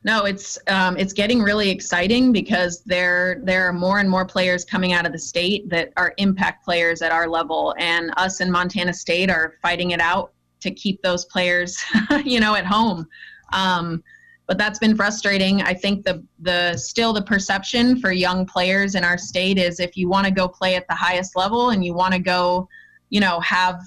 [0.05, 4.65] No, it's um, it's getting really exciting because there there are more and more players
[4.65, 8.49] coming out of the state that are impact players at our level, and us in
[8.49, 11.85] Montana State are fighting it out to keep those players,
[12.25, 13.09] you know, at home.
[13.53, 14.03] Um,
[14.47, 15.63] but that's been frustrating.
[15.63, 19.97] I think the the still the perception for young players in our state is if
[19.97, 22.69] you want to go play at the highest level and you want to go,
[23.11, 23.81] you know, have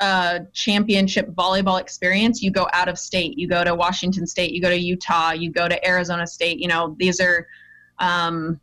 [0.00, 3.38] a championship volleyball experience, you go out of state.
[3.38, 6.58] You go to Washington State, you go to Utah, you go to Arizona State.
[6.58, 7.46] You know, these are,
[7.98, 8.60] um,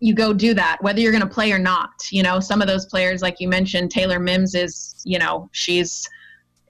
[0.00, 1.90] you go do that, whether you're going to play or not.
[2.10, 6.08] You know, some of those players, like you mentioned, Taylor Mims is, you know, she's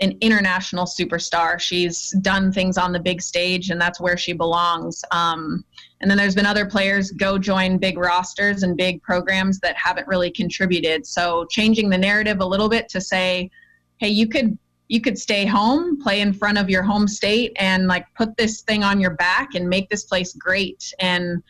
[0.01, 1.61] an international superstar.
[1.61, 5.05] She's done things on the big stage, and that's where she belongs.
[5.12, 5.64] Um,
[6.01, 10.09] and then there's been other players go join big rosters and big programs that haven't
[10.09, 11.05] really contributed.
[11.07, 13.51] So changing the narrative a little bit to say,
[13.98, 14.57] hey, you could
[14.88, 18.62] you could stay home, play in front of your home state, and like put this
[18.62, 20.92] thing on your back and make this place great.
[20.98, 21.42] And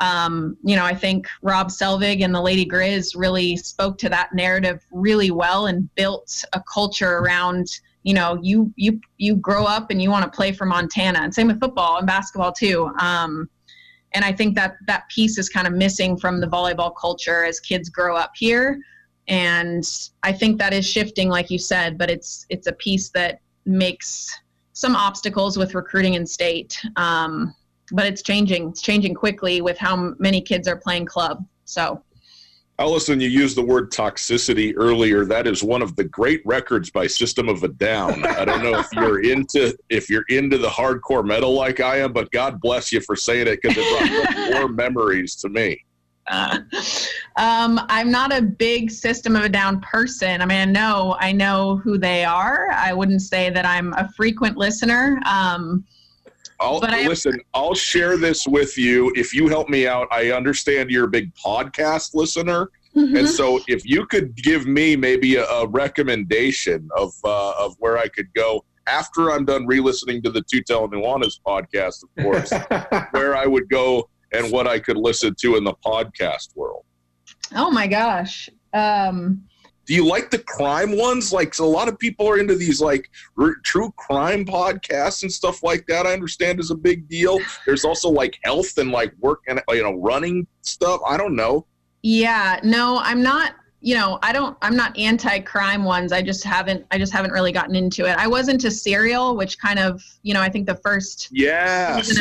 [0.00, 4.32] um, you know, I think Rob Selvig and the Lady Griz really spoke to that
[4.32, 7.66] narrative really well and built a culture around
[8.04, 11.34] you know you you you grow up and you want to play for Montana and
[11.34, 12.90] same with football and basketball too.
[13.00, 13.50] Um,
[14.12, 17.60] and I think that that piece is kind of missing from the volleyball culture as
[17.60, 18.80] kids grow up here.
[19.28, 19.84] And
[20.22, 24.40] I think that is shifting, like you said, but it's it's a piece that makes
[24.72, 26.80] some obstacles with recruiting in state.
[26.96, 27.54] Um,
[27.92, 28.70] but it's changing.
[28.70, 31.44] It's changing quickly with how many kids are playing club.
[31.64, 32.02] So
[32.80, 35.24] Allison, you used the word toxicity earlier.
[35.24, 38.24] That is one of the great records by System of a Down.
[38.24, 42.12] I don't know if you're into if you're into the hardcore metal like I am,
[42.12, 45.84] but God bless you for saying it because it brought more memories to me.
[46.28, 46.60] uh,
[47.36, 50.40] um, I'm not a big System of a Down person.
[50.40, 52.70] I mean, I know I know who they are.
[52.70, 55.20] I wouldn't say that I'm a frequent listener.
[55.26, 55.84] Um,
[56.60, 57.40] I'll But I- listen.
[57.54, 60.08] I'll share this with you if you help me out.
[60.10, 65.36] I understand you're a big podcast listener, and so if you could give me maybe
[65.36, 70.30] a, a recommendation of uh, of where I could go after I'm done re-listening to
[70.30, 72.50] the Tutel Nuanez podcast, of course,
[73.12, 76.84] where I would go and what I could listen to in the podcast world.
[77.54, 78.48] oh my gosh.
[78.74, 79.44] Um,
[79.88, 81.32] Do you like the crime ones?
[81.32, 83.10] Like so a lot of people are into these like
[83.40, 86.06] r- true crime podcasts and stuff like that.
[86.06, 87.38] I understand is a big deal.
[87.64, 91.00] There's also like health and like work and you know running stuff.
[91.08, 91.64] I don't know.
[92.02, 93.54] Yeah, no, I'm not.
[93.80, 94.58] You know, I don't.
[94.60, 96.12] I'm not anti-crime ones.
[96.12, 96.84] I just haven't.
[96.90, 98.14] I just haven't really gotten into it.
[98.18, 102.18] I was into Serial, which kind of, you know, I think the first Yeah, Isn't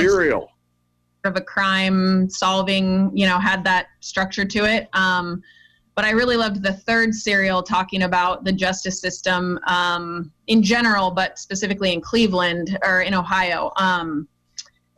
[1.26, 4.88] of a crime solving, you know, had that structure to it.
[4.94, 5.44] Um,
[5.98, 11.10] but I really loved the third serial talking about the justice system um, in general,
[11.10, 13.72] but specifically in Cleveland or in Ohio.
[13.78, 14.28] Um,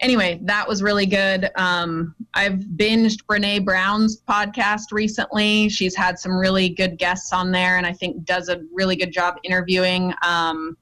[0.02, 1.52] anyway, that was really good.
[1.56, 5.70] Um, I've binged Brene Brown's podcast recently.
[5.70, 9.14] She's had some really good guests on there, and I think does a really good
[9.14, 10.14] job interviewing.
[10.22, 10.78] Um,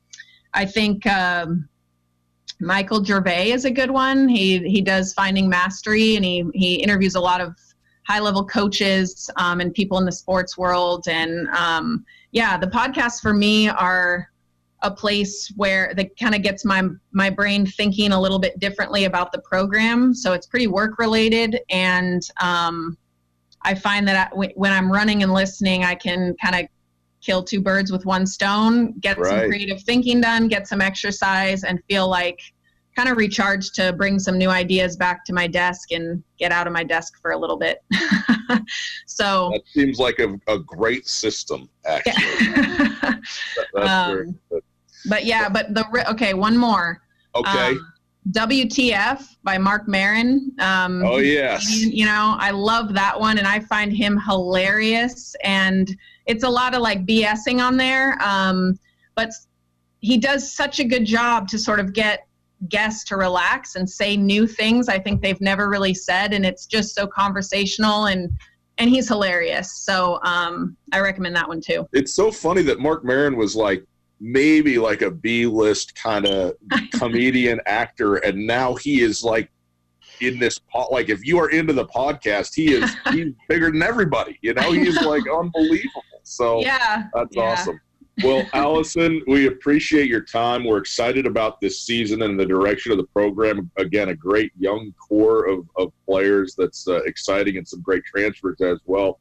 [0.56, 1.06] I think.
[1.06, 1.70] Um,
[2.60, 4.28] Michael Gervais is a good one.
[4.28, 7.56] He he does Finding Mastery, and he he interviews a lot of
[8.08, 11.08] high level coaches um, and people in the sports world.
[11.10, 14.30] And um, yeah, the podcasts for me are
[14.84, 19.06] a place where that kind of gets my my brain thinking a little bit differently
[19.06, 20.14] about the program.
[20.14, 22.98] So it's pretty work related, and um,
[23.64, 26.68] I find that I, when- when I'm running and listening, I can kind of
[27.22, 29.30] kill two birds with one stone, get Right.
[29.30, 32.40] some creative thinking done, get some exercise, and feel like
[32.98, 36.66] kind of recharged to bring some new ideas back to my desk and get out
[36.66, 37.84] of my desk for a little bit.
[39.06, 41.70] so, That seems like a, a great system.
[41.86, 42.98] Actually, yeah.
[43.02, 43.22] That-
[43.74, 44.40] that's Um,
[45.08, 47.02] but yeah, but the okay, one more.
[47.36, 47.70] Okay.
[47.70, 47.94] Um,
[48.32, 50.52] WTF by Mark Maron.
[50.60, 51.70] Um, oh yes.
[51.70, 55.96] you know i love that one and i find him hilarious and
[56.26, 58.78] it's a lot of like bsing on there um,
[59.16, 59.32] but
[60.02, 62.27] he does such a good job to sort of get
[62.70, 66.66] guests to relax and say new things i think they've never really said and it's
[66.66, 68.30] just so conversational and
[68.80, 73.04] and he's hilarious so um, i recommend that one too It's so funny that Mark
[73.06, 73.84] Maron was like
[74.20, 76.54] maybe like a B list kind of
[76.94, 79.52] comedian actor, and now he is like
[80.22, 83.84] in this po- like if you are into the podcast, he is he's bigger than
[83.84, 84.40] everybody.
[84.42, 86.02] You know, he's like unbelievable.
[86.24, 87.04] So Yeah.
[87.14, 87.42] that's yeah.
[87.44, 87.80] awesome.
[88.24, 90.64] Well, Allison, we appreciate your time.
[90.64, 93.70] We're excited about this season and the direction of the program.
[93.78, 98.60] Again, a great young core of, of players that's uh, exciting and some great transfers
[98.62, 99.20] as well.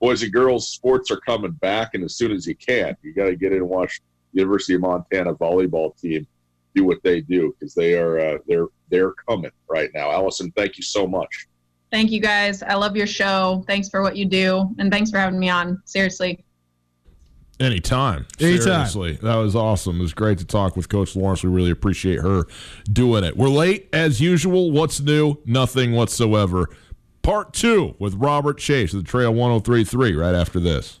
[0.00, 3.24] Boys and girls, sports are coming back, and as soon as you can, you got
[3.24, 4.00] to get in and watch
[4.32, 6.26] the University of Montana volleyball team
[6.74, 10.12] do what they do because they are uh, they're they're coming right now.
[10.12, 11.48] Allison, thank you so much.
[11.90, 12.62] Thank you guys.
[12.62, 13.64] I love your show.
[13.66, 14.74] Thanks for what you do.
[14.78, 15.80] And thanks for having me on.
[15.84, 16.44] Seriously.
[17.58, 18.26] Anytime.
[18.38, 18.86] Anytime.
[18.86, 19.18] Seriously.
[19.22, 19.98] That was awesome.
[19.98, 21.42] It was great to talk with Coach Lawrence.
[21.42, 22.44] We really appreciate her
[22.92, 23.36] doing it.
[23.36, 24.70] We're late as usual.
[24.70, 25.38] What's new?
[25.46, 26.68] Nothing whatsoever.
[27.22, 31.00] Part two with Robert Chase of the Trail 1033 right after this.